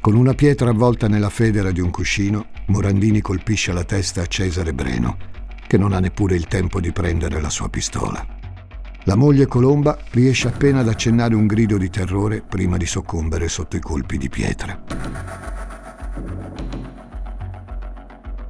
Con 0.00 0.14
una 0.14 0.32
pietra 0.32 0.70
avvolta 0.70 1.08
nella 1.08 1.28
federa 1.28 1.72
di 1.72 1.80
un 1.80 1.90
cuscino, 1.90 2.46
Morandini 2.66 3.20
colpisce 3.20 3.72
la 3.72 3.82
testa 3.82 4.22
a 4.22 4.26
Cesare 4.26 4.72
Breno, 4.72 5.16
che 5.66 5.76
non 5.76 5.92
ha 5.92 5.98
neppure 5.98 6.36
il 6.36 6.46
tempo 6.46 6.78
di 6.78 6.92
prendere 6.92 7.40
la 7.40 7.50
sua 7.50 7.68
pistola. 7.68 8.24
La 9.04 9.16
moglie 9.16 9.46
Colomba 9.46 9.98
riesce 10.12 10.46
appena 10.46 10.78
ad 10.78 10.88
accennare 10.88 11.34
un 11.34 11.48
grido 11.48 11.76
di 11.78 11.90
terrore 11.90 12.42
prima 12.42 12.76
di 12.76 12.86
soccombere 12.86 13.48
sotto 13.48 13.74
i 13.74 13.80
colpi 13.80 14.18
di 14.18 14.28
pietra. 14.28 14.80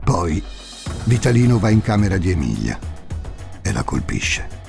Poi 0.05 0.43
Vitalino 1.05 1.59
va 1.59 1.71
in 1.71 1.81
camera 1.81 2.19
di 2.19 2.31
Emilia 2.31 2.79
e 3.63 3.73
la 3.73 3.85
colpisce 3.85 4.61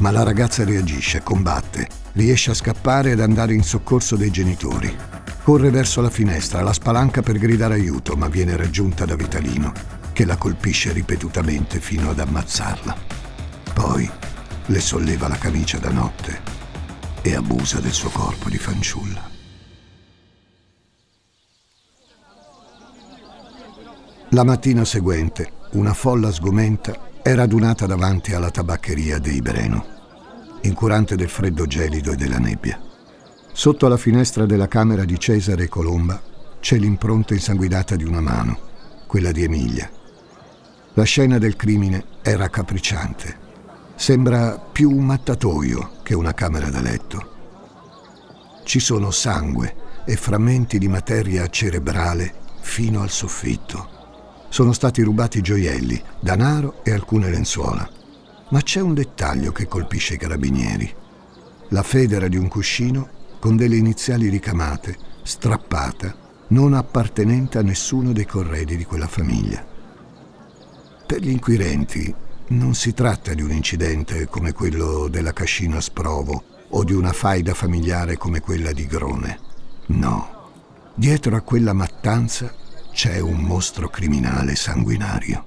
ma 0.00 0.10
la 0.10 0.22
ragazza 0.22 0.64
reagisce, 0.64 1.22
combatte, 1.22 1.88
riesce 2.12 2.50
a 2.50 2.54
scappare 2.54 3.12
ed 3.12 3.20
andare 3.20 3.54
in 3.54 3.62
soccorso 3.62 4.16
dei 4.16 4.30
genitori. 4.30 4.94
Corre 5.42 5.70
verso 5.70 6.00
la 6.00 6.10
finestra, 6.10 6.62
la 6.62 6.72
spalanca 6.72 7.22
per 7.22 7.38
gridare 7.38 7.74
aiuto, 7.74 8.16
ma 8.16 8.28
viene 8.28 8.56
raggiunta 8.56 9.04
da 9.04 9.14
Vitalino, 9.14 9.72
che 10.12 10.24
la 10.24 10.36
colpisce 10.36 10.92
ripetutamente 10.92 11.80
fino 11.80 12.10
ad 12.10 12.18
ammazzarla. 12.18 12.96
Poi 13.74 14.10
le 14.66 14.80
solleva 14.80 15.28
la 15.28 15.38
camicia 15.38 15.78
da 15.78 15.90
notte 15.90 16.40
e 17.22 17.34
abusa 17.34 17.80
del 17.80 17.92
suo 17.92 18.10
corpo 18.10 18.48
di 18.48 18.58
fanciulla. 18.58 19.28
La 24.30 24.44
mattina 24.44 24.84
seguente, 24.84 25.52
una 25.72 25.92
folla 25.92 26.30
sgomenta 26.30 27.09
è 27.22 27.34
radunata 27.34 27.84
davanti 27.84 28.32
alla 28.32 28.50
tabaccheria 28.50 29.18
dei 29.18 29.42
Breno, 29.42 29.84
incurante 30.62 31.16
del 31.16 31.28
freddo 31.28 31.66
gelido 31.66 32.12
e 32.12 32.16
della 32.16 32.38
nebbia. 32.38 32.80
Sotto 33.52 33.84
alla 33.84 33.98
finestra 33.98 34.46
della 34.46 34.68
camera 34.68 35.04
di 35.04 35.18
Cesare 35.18 35.68
Colomba 35.68 36.20
c'è 36.60 36.78
l'impronta 36.78 37.34
insanguinata 37.34 37.94
di 37.94 38.04
una 38.04 38.20
mano, 38.20 38.58
quella 39.06 39.32
di 39.32 39.42
Emilia. 39.42 39.90
La 40.94 41.02
scena 41.04 41.36
del 41.36 41.56
crimine 41.56 42.04
è 42.22 42.34
raccapricciante. 42.36 43.48
Sembra 43.96 44.58
più 44.58 44.90
un 44.90 45.04
mattatoio 45.04 45.98
che 46.02 46.14
una 46.14 46.32
camera 46.32 46.70
da 46.70 46.80
letto. 46.80 47.28
Ci 48.64 48.80
sono 48.80 49.10
sangue 49.10 49.74
e 50.06 50.16
frammenti 50.16 50.78
di 50.78 50.88
materia 50.88 51.46
cerebrale 51.48 52.32
fino 52.60 53.02
al 53.02 53.10
soffitto. 53.10 53.99
Sono 54.50 54.72
stati 54.72 55.00
rubati 55.02 55.40
gioielli, 55.40 56.02
danaro 56.18 56.82
e 56.82 56.90
alcune 56.90 57.30
lenzuola. 57.30 57.88
Ma 58.50 58.60
c'è 58.60 58.80
un 58.80 58.94
dettaglio 58.94 59.52
che 59.52 59.68
colpisce 59.68 60.14
i 60.14 60.18
carabinieri. 60.18 60.92
La 61.68 61.84
federa 61.84 62.26
di 62.26 62.36
un 62.36 62.48
cuscino 62.48 63.08
con 63.38 63.54
delle 63.54 63.76
iniziali 63.76 64.28
ricamate, 64.28 64.98
strappata, 65.22 66.12
non 66.48 66.74
appartenente 66.74 67.58
a 67.58 67.62
nessuno 67.62 68.10
dei 68.10 68.26
corredi 68.26 68.76
di 68.76 68.84
quella 68.84 69.06
famiglia. 69.06 69.64
Per 71.06 71.20
gli 71.20 71.30
inquirenti 71.30 72.12
non 72.48 72.74
si 72.74 72.92
tratta 72.92 73.32
di 73.34 73.42
un 73.42 73.52
incidente 73.52 74.26
come 74.26 74.52
quello 74.52 75.06
della 75.06 75.32
cascina 75.32 75.80
Sprovo 75.80 76.42
o 76.70 76.82
di 76.82 76.92
una 76.92 77.12
faida 77.12 77.54
familiare 77.54 78.16
come 78.16 78.40
quella 78.40 78.72
di 78.72 78.86
Grone. 78.86 79.38
No, 79.86 80.50
dietro 80.94 81.36
a 81.36 81.40
quella 81.40 81.72
mattanza 81.72 82.52
c'è 82.92 83.18
un 83.18 83.40
mostro 83.40 83.88
criminale 83.88 84.56
sanguinario. 84.56 85.46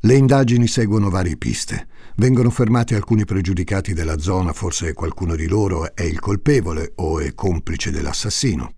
Le 0.00 0.14
indagini 0.14 0.68
seguono 0.68 1.10
varie 1.10 1.36
piste. 1.36 1.88
Vengono 2.16 2.50
fermati 2.50 2.94
alcuni 2.94 3.24
pregiudicati 3.24 3.92
della 3.92 4.18
zona, 4.18 4.52
forse 4.52 4.92
qualcuno 4.92 5.34
di 5.34 5.48
loro 5.48 5.94
è 5.94 6.02
il 6.02 6.20
colpevole 6.20 6.92
o 6.96 7.18
è 7.18 7.34
complice 7.34 7.90
dell'assassino. 7.90 8.74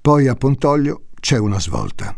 Poi 0.00 0.26
a 0.26 0.34
Pontoglio 0.34 1.06
c'è 1.20 1.38
una 1.38 1.60
svolta. 1.60 2.16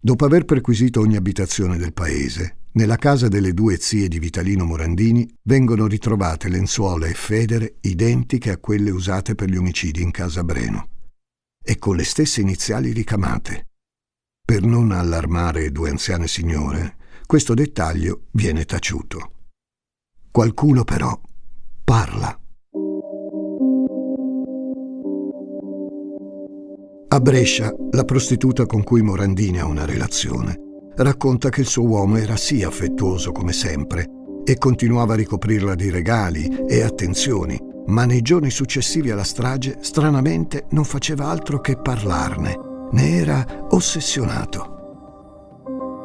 Dopo 0.00 0.24
aver 0.24 0.44
perquisito 0.44 1.00
ogni 1.00 1.16
abitazione 1.16 1.76
del 1.76 1.92
paese, 1.92 2.56
nella 2.72 2.96
casa 2.96 3.28
delle 3.28 3.54
due 3.54 3.76
zie 3.78 4.08
di 4.08 4.18
Vitalino 4.18 4.64
Morandini 4.64 5.32
vengono 5.42 5.86
ritrovate 5.86 6.48
lenzuola 6.48 7.06
e 7.06 7.14
federe 7.14 7.76
identiche 7.82 8.50
a 8.50 8.58
quelle 8.58 8.90
usate 8.90 9.34
per 9.36 9.48
gli 9.48 9.56
omicidi 9.56 10.02
in 10.02 10.10
casa 10.10 10.42
Breno 10.42 10.88
e 11.64 11.78
con 11.78 11.96
le 11.96 12.04
stesse 12.04 12.40
iniziali 12.40 12.92
ricamate. 12.92 13.68
Per 14.44 14.62
non 14.62 14.92
allarmare 14.92 15.72
due 15.72 15.90
anziane 15.90 16.28
signore, 16.28 16.96
questo 17.26 17.54
dettaglio 17.54 18.26
viene 18.32 18.64
taciuto. 18.64 19.32
Qualcuno 20.30 20.84
però 20.84 21.18
parla. 21.82 22.38
A 27.08 27.20
Brescia, 27.20 27.72
la 27.92 28.04
prostituta 28.04 28.66
con 28.66 28.82
cui 28.82 29.00
Morandini 29.00 29.60
ha 29.60 29.66
una 29.66 29.84
relazione 29.86 30.64
racconta 30.96 31.48
che 31.48 31.60
il 31.60 31.66
suo 31.66 31.84
uomo 31.84 32.16
era 32.16 32.36
sì 32.36 32.62
affettuoso 32.62 33.32
come 33.32 33.52
sempre 33.52 34.08
e 34.44 34.58
continuava 34.58 35.14
a 35.14 35.16
ricoprirla 35.16 35.74
di 35.74 35.90
regali 35.90 36.46
e 36.68 36.82
attenzioni, 36.82 37.58
ma 37.86 38.04
nei 38.04 38.22
giorni 38.22 38.50
successivi 38.50 39.10
alla 39.10 39.24
strage 39.24 39.78
stranamente 39.80 40.66
non 40.70 40.84
faceva 40.84 41.28
altro 41.28 41.60
che 41.60 41.76
parlarne, 41.76 42.58
ne 42.92 43.16
era 43.16 43.66
ossessionato. 43.70 44.72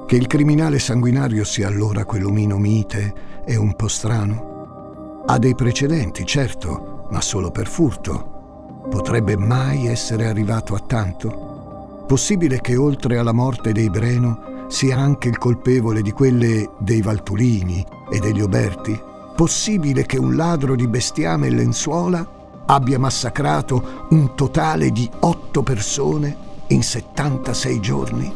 Che 0.05 0.15
il 0.15 0.27
criminale 0.27 0.79
sanguinario 0.79 1.43
sia 1.43 1.67
allora 1.67 2.03
quell'omino 2.03 2.57
mite 2.57 3.13
è 3.45 3.55
un 3.55 3.75
po' 3.75 3.87
strano. 3.87 5.23
Ha 5.25 5.37
dei 5.37 5.53
precedenti, 5.53 6.25
certo, 6.25 7.07
ma 7.11 7.21
solo 7.21 7.51
per 7.51 7.67
furto. 7.67 8.85
Potrebbe 8.89 9.37
mai 9.37 9.87
essere 9.87 10.25
arrivato 10.25 10.73
a 10.73 10.79
tanto? 10.79 12.05
Possibile 12.07 12.59
che 12.59 12.75
oltre 12.75 13.19
alla 13.19 13.33
morte 13.33 13.71
dei 13.71 13.89
Breno 13.91 14.65
sia 14.67 14.97
anche 14.97 15.29
il 15.29 15.37
colpevole 15.37 16.01
di 16.01 16.11
quelle 16.11 16.71
dei 16.79 17.01
Valtulini 17.01 17.85
e 18.11 18.17
degli 18.17 18.41
Oberti? 18.41 19.08
Possibile 19.39 20.05
che 20.05 20.17
un 20.17 20.35
ladro 20.35 20.75
di 20.75 20.85
bestiame 20.85 21.47
e 21.47 21.51
lenzuola 21.51 22.65
abbia 22.65 22.99
massacrato 22.99 24.07
un 24.09 24.35
totale 24.35 24.91
di 24.91 25.09
otto 25.21 25.63
persone 25.63 26.35
in 26.67 26.83
76 26.83 27.79
giorni? 27.79 28.33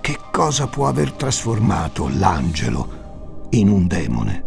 Che 0.00 0.18
cosa 0.32 0.66
può 0.66 0.88
aver 0.88 1.12
trasformato 1.12 2.08
l'angelo 2.08 3.46
in 3.50 3.68
un 3.68 3.86
demone? 3.86 4.44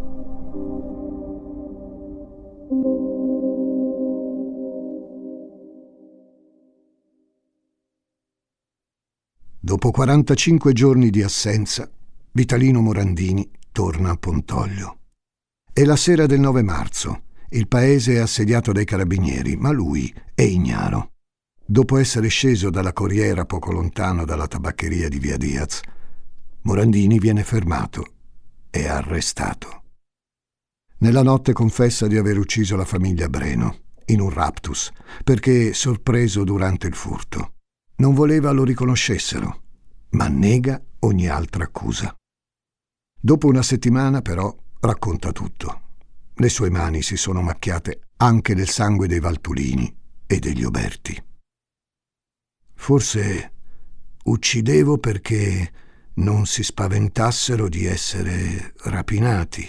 Dopo 9.58 9.92
45 9.92 10.74
giorni 10.74 11.10
di 11.10 11.24
assenza, 11.24 11.90
Vitalino 12.34 12.82
Morandini 12.82 13.50
torna 13.72 14.12
a 14.12 14.18
Pontoglio. 14.18 14.98
È 15.78 15.84
la 15.84 15.98
sera 15.98 16.26
del 16.26 16.40
9 16.40 16.62
marzo. 16.62 17.24
Il 17.50 17.68
paese 17.68 18.14
è 18.14 18.20
assediato 18.20 18.72
dai 18.72 18.86
carabinieri, 18.86 19.58
ma 19.58 19.72
lui 19.72 20.10
è 20.34 20.42
ignaro. 20.42 21.16
Dopo 21.66 21.98
essere 21.98 22.30
sceso 22.30 22.70
dalla 22.70 22.94
corriera 22.94 23.44
poco 23.44 23.74
lontano 23.74 24.24
dalla 24.24 24.48
tabaccheria 24.48 25.10
di 25.10 25.20
Via 25.20 25.36
Diaz, 25.36 25.82
Morandini 26.62 27.20
viene 27.20 27.44
fermato 27.44 28.06
e 28.70 28.88
arrestato. 28.88 29.84
Nella 31.00 31.24
notte 31.24 31.52
confessa 31.52 32.08
di 32.08 32.16
aver 32.16 32.38
ucciso 32.38 32.78
la 32.78 32.86
famiglia 32.86 33.28
Breno, 33.28 33.80
in 34.06 34.22
un 34.22 34.30
raptus, 34.30 34.90
perché 35.26 35.74
sorpreso 35.74 36.46
durante 36.46 36.88
il 36.88 36.96
furto. 36.96 37.56
Non 37.98 38.14
voleva 38.14 38.52
lo 38.52 38.64
riconoscessero, 38.64 39.62
ma 40.12 40.30
nega 40.30 40.82
ogni 41.00 41.28
altra 41.28 41.66
accusa. 41.66 42.16
Dopo 43.20 43.48
una 43.48 43.62
settimana, 43.62 44.22
però, 44.22 44.56
racconta 44.86 45.32
tutto. 45.32 45.82
Le 46.36 46.50
sue 46.50 46.70
mani 46.70 47.02
si 47.02 47.18
sono 47.18 47.42
macchiate 47.42 48.02
anche 48.18 48.56
del 48.56 48.70
sangue 48.70 49.08
dei 49.08 49.20
Valtulini 49.20 49.94
e 50.26 50.40
degli 50.40 50.64
Oberti. 50.64 51.22
Forse 52.74 53.52
uccidevo 54.24 54.98
perché 54.98 55.72
non 56.16 56.46
si 56.46 56.64
spaventassero 56.64 57.68
di 57.68 57.86
essere 57.86 58.74
rapinati, 58.84 59.68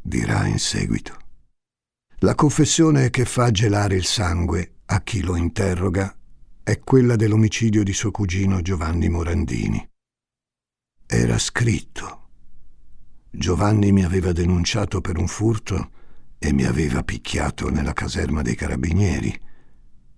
dirà 0.00 0.46
in 0.46 0.58
seguito. 0.58 1.16
La 2.18 2.34
confessione 2.34 3.10
che 3.10 3.24
fa 3.24 3.50
gelare 3.50 3.96
il 3.96 4.04
sangue 4.04 4.80
a 4.86 5.02
chi 5.02 5.22
lo 5.22 5.36
interroga 5.36 6.16
è 6.62 6.78
quella 6.78 7.16
dell'omicidio 7.16 7.82
di 7.82 7.92
suo 7.92 8.10
cugino 8.10 8.62
Giovanni 8.62 9.08
Morandini. 9.08 9.88
Era 11.06 11.38
scritto. 11.38 12.21
Giovanni 13.34 13.92
mi 13.92 14.04
aveva 14.04 14.30
denunciato 14.32 15.00
per 15.00 15.16
un 15.16 15.26
furto 15.26 15.90
e 16.38 16.52
mi 16.52 16.64
aveva 16.64 17.02
picchiato 17.02 17.70
nella 17.70 17.94
caserma 17.94 18.42
dei 18.42 18.54
carabinieri 18.54 19.40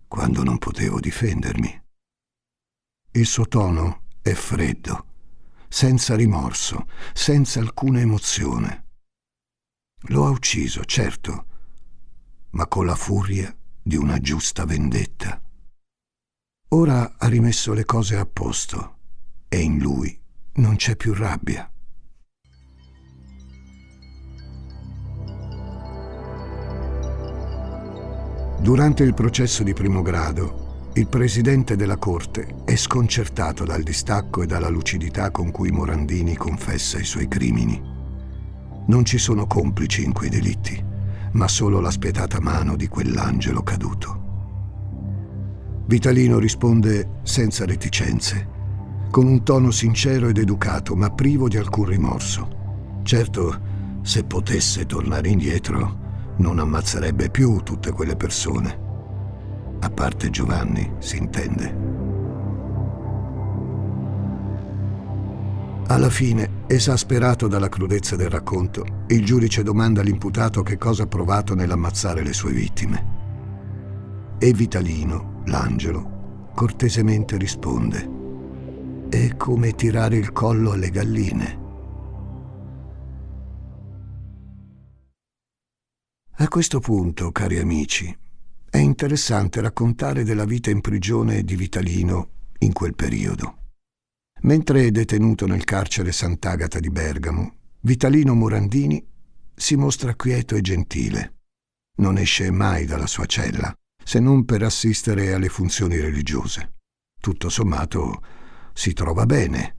quando 0.09 0.42
non 0.42 0.59
potevo 0.59 0.98
difendermi. 0.98 1.83
Il 3.12 3.27
suo 3.27 3.46
tono 3.46 4.03
è 4.20 4.33
freddo, 4.33 5.07
senza 5.68 6.16
rimorso, 6.16 6.88
senza 7.12 7.61
alcuna 7.61 8.00
emozione. 8.00 8.87
Lo 10.09 10.27
ha 10.27 10.31
ucciso, 10.31 10.85
certo, 10.85 11.46
ma 12.50 12.66
con 12.66 12.85
la 12.85 12.96
furia 12.96 13.57
di 13.81 13.94
una 13.94 14.18
giusta 14.18 14.64
vendetta. 14.64 15.40
Ora 16.70 17.14
ha 17.16 17.29
rimesso 17.29 17.74
le 17.74 17.85
cose 17.85 18.16
a 18.16 18.27
posto 18.27 18.98
e 19.46 19.61
in 19.61 19.79
lui 19.79 20.20
non 20.55 20.74
c'è 20.74 20.96
più 20.96 21.14
rabbia. 21.14 21.68
Durante 28.64 29.03
il 29.03 29.12
processo 29.12 29.62
di 29.62 29.74
primo 29.74 30.00
grado, 30.00 30.90
il 30.94 31.07
presidente 31.07 31.77
della 31.77 31.98
Corte 31.98 32.62
è 32.64 32.77
sconcertato 32.77 33.62
dal 33.62 33.83
distacco 33.83 34.40
e 34.40 34.46
dalla 34.46 34.70
lucidità 34.70 35.31
con 35.31 35.50
cui 35.50 35.70
Morandini 35.70 36.35
confessa 36.35 36.98
i 36.98 37.05
suoi 37.05 37.29
crimini. 37.29 37.79
Non 38.87 39.05
ci 39.05 39.18
sono 39.18 39.46
complici 39.46 40.03
in 40.03 40.14
quei 40.14 40.31
delitti. 40.31 40.83
ma 41.33 41.46
solo 41.46 41.81
la 41.81 41.90
spietata 41.90 42.40
mano 42.40 42.74
di 42.74 42.88
quell'angelo 42.88 43.62
caduto. 43.62 44.22
Vitalino 45.87 46.38
risponde 46.38 47.18
senza 47.22 47.66
reticenze, 47.66 48.48
con 49.11 49.27
un 49.27 49.42
tono 49.42 49.70
sincero 49.72 50.29
ed 50.29 50.38
educato, 50.38 50.94
ma 50.94 51.11
privo 51.11 51.48
di 51.48 51.59
alcun 51.59 51.87
rimorso. 51.87 53.00
Certo, 53.03 53.61
se 54.03 54.24
potesse 54.24 54.87
tornare 54.87 55.29
indietro, 55.29 56.04
non 56.37 56.59
ammazzerebbe 56.59 57.31
più 57.31 57.61
tutte 57.62 57.92
quelle 57.92 58.16
persone. 58.16 58.83
A 59.81 59.90
parte 59.90 60.31
Giovanni, 60.31 60.94
si 60.99 61.16
intende. 61.18 61.94
Alla 65.87 66.09
fine, 66.09 66.62
esasperato 66.66 67.47
dalla 67.47 67.68
crudezza 67.68 68.16
del 68.16 68.31
racconto, 68.31 69.05
il 69.09 69.25
giudice 69.25 69.62
domanda 69.62 70.01
all'imputato 70.01 70.62
che 70.62 70.79
cosa 70.79 71.03
ha 71.03 71.07
provato 71.07 71.55
nell'ammazzare 71.55 72.23
le 72.23 72.33
sue 72.33 72.53
vittime. 72.53 73.12
E 74.38 74.53
Vitalino, 74.53 75.42
l'angelo, 75.44 76.49
cortesemente 76.55 77.37
risponde: 77.37 78.09
È 79.11 79.37
come 79.37 79.73
tirare 79.73 80.16
il 80.16 80.33
collo 80.33 80.73
alle 80.73 80.90
galline. 80.90 81.63
A 86.38 86.49
questo 86.49 86.81
punto, 86.81 87.31
cari 87.31 87.61
amici, 87.61 88.12
è 88.68 88.79
interessante 88.79 89.61
raccontare 89.61 90.25
della 90.25 90.44
vita 90.44 90.68
in 90.68 90.81
prigione 90.81 91.44
di 91.44 91.55
Vitalino 91.55 92.31
in 92.59 92.73
quel 92.73 92.97
periodo. 92.97 93.59
Mentre 94.40 94.87
è 94.87 94.90
detenuto 94.90 95.47
nel 95.47 95.62
carcere 95.62 96.11
Sant'Agata 96.11 96.81
di 96.81 96.90
Bergamo, 96.90 97.55
Vitalino 97.83 98.35
Morandini 98.35 99.07
si 99.55 99.77
mostra 99.77 100.16
quieto 100.16 100.57
e 100.57 100.61
gentile. 100.61 101.35
Non 101.99 102.18
esce 102.18 102.51
mai 102.51 102.85
dalla 102.85 103.07
sua 103.07 103.27
cella, 103.27 103.73
se 104.03 104.18
non 104.18 104.44
per 104.44 104.64
assistere 104.64 105.35
alle 105.35 105.49
funzioni 105.49 106.01
religiose. 106.01 106.73
Tutto 107.20 107.49
sommato 107.49 108.20
si 108.73 108.92
trova 108.92 109.25
bene 109.25 109.77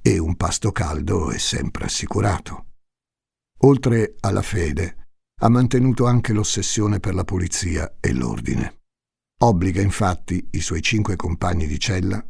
e 0.00 0.18
un 0.18 0.36
pasto 0.36 0.70
caldo 0.70 1.32
è 1.32 1.38
sempre 1.38 1.86
assicurato. 1.86 2.66
Oltre 3.62 4.14
alla 4.20 4.42
fede, 4.42 5.07
ha 5.40 5.48
mantenuto 5.48 6.06
anche 6.06 6.32
l'ossessione 6.32 7.00
per 7.00 7.14
la 7.14 7.24
pulizia 7.24 7.96
e 8.00 8.12
l'ordine. 8.12 8.80
Obbliga 9.40 9.80
infatti 9.80 10.48
i 10.52 10.60
suoi 10.60 10.82
cinque 10.82 11.14
compagni 11.14 11.66
di 11.66 11.78
cella 11.78 12.24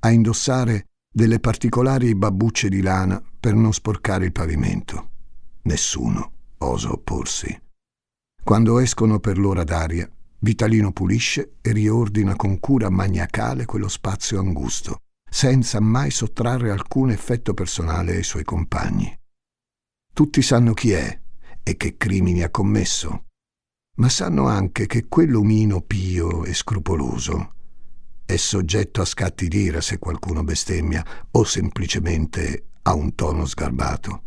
a 0.00 0.10
indossare 0.10 0.86
delle 1.12 1.38
particolari 1.38 2.14
babbucce 2.14 2.68
di 2.68 2.80
lana 2.80 3.22
per 3.38 3.54
non 3.54 3.72
sporcare 3.72 4.24
il 4.24 4.32
pavimento. 4.32 5.10
Nessuno 5.62 6.32
osa 6.58 6.90
opporsi. 6.90 7.56
Quando 8.42 8.78
escono 8.80 9.20
per 9.20 9.38
l'ora 9.38 9.62
d'aria, 9.62 10.10
Vitalino 10.40 10.92
pulisce 10.92 11.56
e 11.60 11.72
riordina 11.72 12.34
con 12.34 12.58
cura 12.58 12.90
maniacale 12.90 13.64
quello 13.64 13.88
spazio 13.88 14.38
angusto, 14.38 14.98
senza 15.28 15.80
mai 15.80 16.10
sottrarre 16.10 16.70
alcun 16.70 17.10
effetto 17.10 17.54
personale 17.54 18.16
ai 18.16 18.22
suoi 18.22 18.44
compagni. 18.44 19.16
Tutti 20.12 20.42
sanno 20.42 20.72
chi 20.74 20.92
è 20.92 21.20
e 21.68 21.76
che 21.76 21.96
crimini 21.98 22.42
ha 22.42 22.50
commesso, 22.50 23.26
ma 23.96 24.08
sanno 24.08 24.46
anche 24.46 24.86
che 24.86 25.06
quell'omino 25.06 25.82
pio 25.82 26.44
e 26.44 26.54
scrupoloso 26.54 27.52
è 28.24 28.36
soggetto 28.36 29.00
a 29.00 29.06
scatti 29.06 29.48
d'ira 29.48 29.80
se 29.80 29.98
qualcuno 29.98 30.44
bestemmia 30.44 31.02
o 31.30 31.44
semplicemente 31.44 32.68
ha 32.82 32.94
un 32.94 33.14
tono 33.14 33.46
sgarbato. 33.46 34.22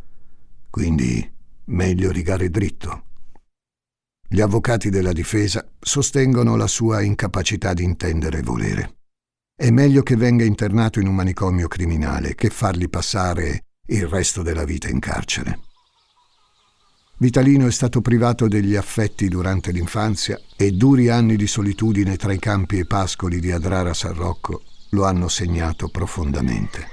Quindi 0.69 1.32
meglio 1.65 2.12
rigare 2.12 2.49
dritto. 2.49 3.06
Gli 4.27 4.41
avvocati 4.41 4.89
della 4.89 5.13
difesa 5.13 5.67
sostengono 5.80 6.56
la 6.56 6.67
sua 6.67 7.01
incapacità 7.01 7.73
di 7.73 7.84
intendere 7.84 8.39
e 8.39 8.43
volere. 8.43 8.95
È 9.56 9.69
meglio 9.69 10.01
che 10.01 10.15
venga 10.15 10.45
internato 10.45 10.99
in 10.99 11.08
un 11.08 11.13
manicomio 11.13 11.67
criminale 11.67 12.34
che 12.34 12.49
fargli 12.49 12.89
passare 12.89 13.65
il 13.88 14.08
resto 14.08 14.41
della 14.41 14.63
vita 14.63 14.89
in 14.89 14.99
carcere. 14.99 15.60
Vitalino 17.21 17.67
è 17.67 17.71
stato 17.71 18.01
privato 18.01 18.47
degli 18.47 18.75
affetti 18.75 19.27
durante 19.27 19.71
l'infanzia 19.71 20.41
e 20.55 20.71
duri 20.71 21.10
anni 21.10 21.36
di 21.36 21.45
solitudine 21.45 22.15
tra 22.15 22.34
i 22.34 22.39
campi 22.39 22.79
e 22.79 22.86
pascoli 22.86 23.39
di 23.39 23.51
Adrara 23.51 23.93
San 23.93 24.15
Rocco 24.15 24.63
lo 24.89 25.05
hanno 25.05 25.27
segnato 25.27 25.88
profondamente. 25.89 26.84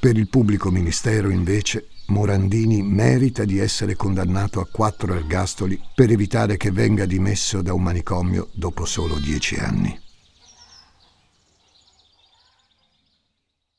Per 0.00 0.18
il 0.18 0.28
pubblico 0.28 0.68
ministero, 0.72 1.30
invece, 1.30 1.90
Morandini 2.08 2.82
merita 2.82 3.44
di 3.44 3.58
essere 3.58 3.94
condannato 3.94 4.58
a 4.58 4.66
quattro 4.66 5.14
ergastoli 5.14 5.80
per 5.94 6.10
evitare 6.10 6.56
che 6.56 6.72
venga 6.72 7.06
dimesso 7.06 7.62
da 7.62 7.72
un 7.72 7.84
manicomio 7.84 8.48
dopo 8.52 8.84
solo 8.84 9.20
dieci 9.20 9.54
anni. 9.54 9.96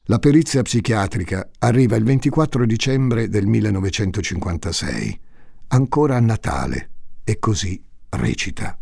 La 0.06 0.20
perizia 0.20 0.62
psichiatrica 0.62 1.50
arriva 1.60 1.98
il 1.98 2.06
24 2.06 2.66
dicembre 2.66 3.28
del 3.28 3.46
1956 3.46 5.24
ancora 5.68 6.16
a 6.16 6.20
Natale, 6.20 6.90
e 7.24 7.40
così 7.40 7.84
recita. 8.10 8.78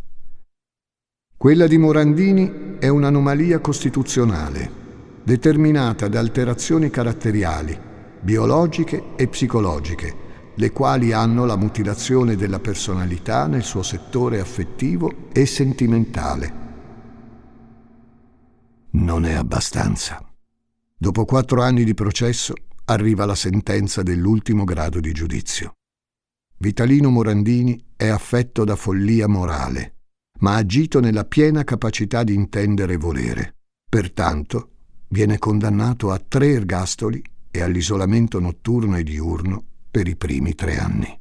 Quella 1.38 1.67
di 1.67 1.78
Morandini 1.78 2.78
è 2.80 2.88
un'anomalia 2.88 3.60
costituzionale, 3.60 4.72
determinata 5.24 6.08
da 6.08 6.19
alterazioni 6.19 6.89
caratteriali, 6.89 7.78
biologiche 8.22 9.15
e 9.15 9.28
psicologiche, 9.28 10.15
le 10.56 10.72
quali 10.72 11.12
hanno 11.12 11.46
la 11.46 11.58
mutilazione 11.58 12.36
della 12.36 12.60
personalità 12.60 13.48
nel 13.48 13.63
suo 13.63 13.84
settore 13.84 14.39
affettivo 14.39 15.30
e 15.34 15.46
sentimentale. 15.46 16.62
Non 18.91 19.26
è 19.26 19.34
abbastanza. 19.34 20.24
Dopo 20.96 21.26
quattro 21.26 21.62
anni 21.62 21.84
di 21.84 21.93
processo 21.93 22.54
arriva 22.86 23.26
la 23.26 23.36
sentenza 23.36 24.04
dell'ultimo 24.04 24.63
grado 24.63 25.00
di 25.00 25.12
giudizio. 25.12 25.74
Vitalino 26.63 27.10
Morandini 27.10 27.78
è 27.93 28.08
affetto 28.08 28.63
da 28.63 28.78
follia 28.78 29.28
morale, 29.28 29.95
ma 30.39 30.54
ha 30.54 30.60
agito 30.60 31.02
nella 31.02 31.26
piena 31.26 31.65
capacità 31.65 32.23
di 32.23 32.34
intendere 32.34 32.93
e 32.93 32.97
volere. 32.97 33.56
Pertanto 33.89 34.69
viene 35.10 35.38
condannato 35.39 36.10
a 36.10 36.23
tre 36.26 36.54
ergastoli 36.54 37.21
e 37.52 37.62
all'isolamento 37.62 38.39
notturno 38.39 38.95
e 38.95 39.04
diurno 39.04 39.62
per 39.91 40.08
i 40.08 40.15
primi 40.15 40.56
tre 40.56 40.78
anni. 40.78 41.19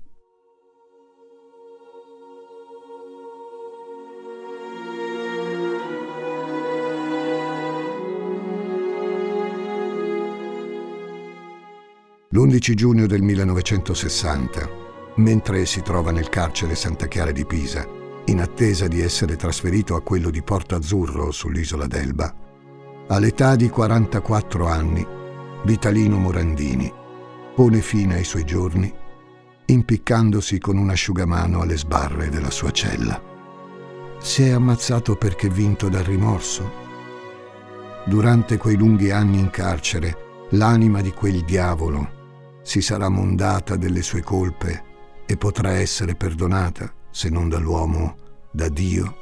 L'11 12.29 12.75
giugno 12.75 13.07
del 13.09 13.23
1960 13.23 14.82
mentre 15.17 15.67
si 15.67 15.83
trova 15.83 16.11
nel 16.11 16.29
carcere 16.29 16.75
Santa 16.75 17.07
Chiara 17.07 17.33
di 17.33 17.45
Pisa, 17.45 17.87
in 18.27 18.41
attesa 18.41 18.87
di 18.87 19.01
essere 19.01 19.37
trasferito 19.37 19.95
a 19.95 20.03
quello 20.03 20.31
di 20.31 20.43
Porto 20.43 20.75
Azzurro 20.75 21.31
sull'isola 21.31 21.87
d'Elba, 21.87 22.35
all'età 23.09 23.57
di 23.57 23.69
44 23.69 24.69
anni, 24.69 25.07
Vitalino 25.65 26.19
Morandini 26.19 26.93
pone 27.55 27.81
fine 27.81 28.17
ai 28.17 28.25
suoi 28.25 28.45
giorni 28.45 29.01
impiccandosi 29.65 30.59
con 30.59 30.77
un 30.77 30.91
asciugamano 30.91 31.63
alle 31.63 31.77
sbarre 31.77 32.29
della 32.29 32.51
sua 32.51 32.71
cella. 32.71 33.21
Si 34.19 34.43
è 34.43 34.51
ammazzato 34.51 35.17
perché 35.17 35.49
vinto 35.49 35.89
dal 35.89 36.05
rimorso. 36.05 36.81
Durante 38.05 38.57
quei 38.57 38.77
lunghi 38.77 39.11
anni 39.11 39.39
in 39.39 39.51
carcere, 39.51 40.47
l'anima 40.51 41.01
di 41.01 41.13
quel 41.13 41.43
diavolo 41.45 42.21
si 42.63 42.83
sarà 42.83 43.09
mondata 43.09 43.77
delle 43.77 44.03
sue 44.03 44.23
colpe 44.23 44.91
e 45.33 45.37
potrà 45.39 45.73
essere 45.73 46.15
perdonata, 46.15 46.93
se 47.11 47.31
non 47.31 47.49
dall'uomo, 47.49 48.17
da 48.51 48.69
Dio. 48.69 49.17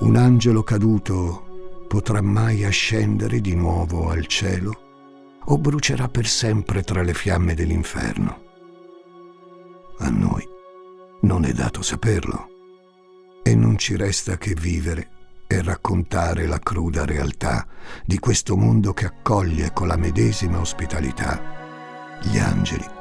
Un 0.00 0.14
angelo 0.14 0.62
caduto 0.62 1.84
potrà 1.88 2.22
mai 2.22 2.64
ascendere 2.64 3.40
di 3.40 3.56
nuovo 3.56 4.08
al 4.08 4.26
cielo 4.26 5.38
o 5.44 5.58
brucerà 5.58 6.06
per 6.06 6.28
sempre 6.28 6.84
tra 6.84 7.02
le 7.02 7.12
fiamme 7.12 7.54
dell'inferno? 7.54 8.42
A 9.98 10.08
noi 10.08 10.48
non 11.22 11.44
è 11.44 11.52
dato 11.52 11.82
saperlo 11.82 12.46
e 13.42 13.56
non 13.56 13.78
ci 13.78 13.96
resta 13.96 14.38
che 14.38 14.54
vivere 14.54 15.08
e 15.48 15.60
raccontare 15.60 16.46
la 16.46 16.60
cruda 16.60 17.04
realtà 17.04 17.66
di 18.04 18.20
questo 18.20 18.56
mondo 18.56 18.92
che 18.92 19.06
accoglie 19.06 19.72
con 19.72 19.88
la 19.88 19.96
medesima 19.96 20.60
ospitalità 20.60 22.18
gli 22.22 22.38
angeli 22.38 22.98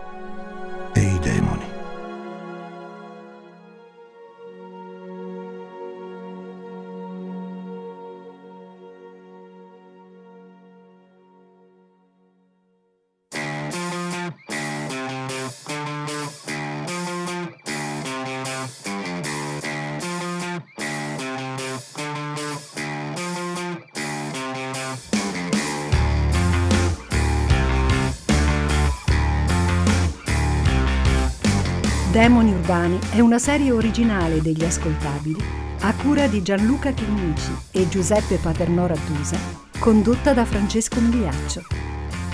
Demoni 32.19 32.51
Urbani 32.51 32.99
è 33.11 33.21
una 33.21 33.39
serie 33.39 33.71
originale 33.71 34.41
degli 34.41 34.65
ascoltabili 34.65 35.41
a 35.79 35.93
cura 35.93 36.27
di 36.27 36.41
Gianluca 36.43 36.91
Chinnici 36.91 37.49
e 37.71 37.87
Giuseppe 37.87 38.35
Paternò 38.35 38.87
Rattusa, 38.87 39.37
condotta 39.79 40.33
da 40.33 40.43
Francesco 40.43 40.99
Migliaccio. 40.99 41.61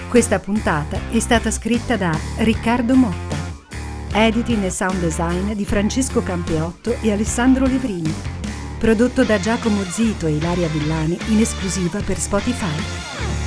Questa 0.09 0.39
puntata 0.39 0.97
è 1.11 1.19
stata 1.19 1.51
scritta 1.51 1.97
da 1.97 2.17
Riccardo 2.37 2.95
Motta, 2.95 3.35
editing 4.13 4.63
e 4.63 4.71
sound 4.71 4.99
design 4.99 5.51
di 5.51 5.65
Francesco 5.65 6.23
Campeotto 6.23 6.97
e 7.01 7.11
Alessandro 7.11 7.67
Livrini, 7.67 8.11
prodotto 8.79 9.23
da 9.23 9.37
Giacomo 9.37 9.83
Zito 9.83 10.25
e 10.25 10.31
Ilaria 10.31 10.67
Villani 10.67 11.15
in 11.27 11.41
esclusiva 11.41 11.99
per 11.99 12.17
Spotify. 12.17 13.44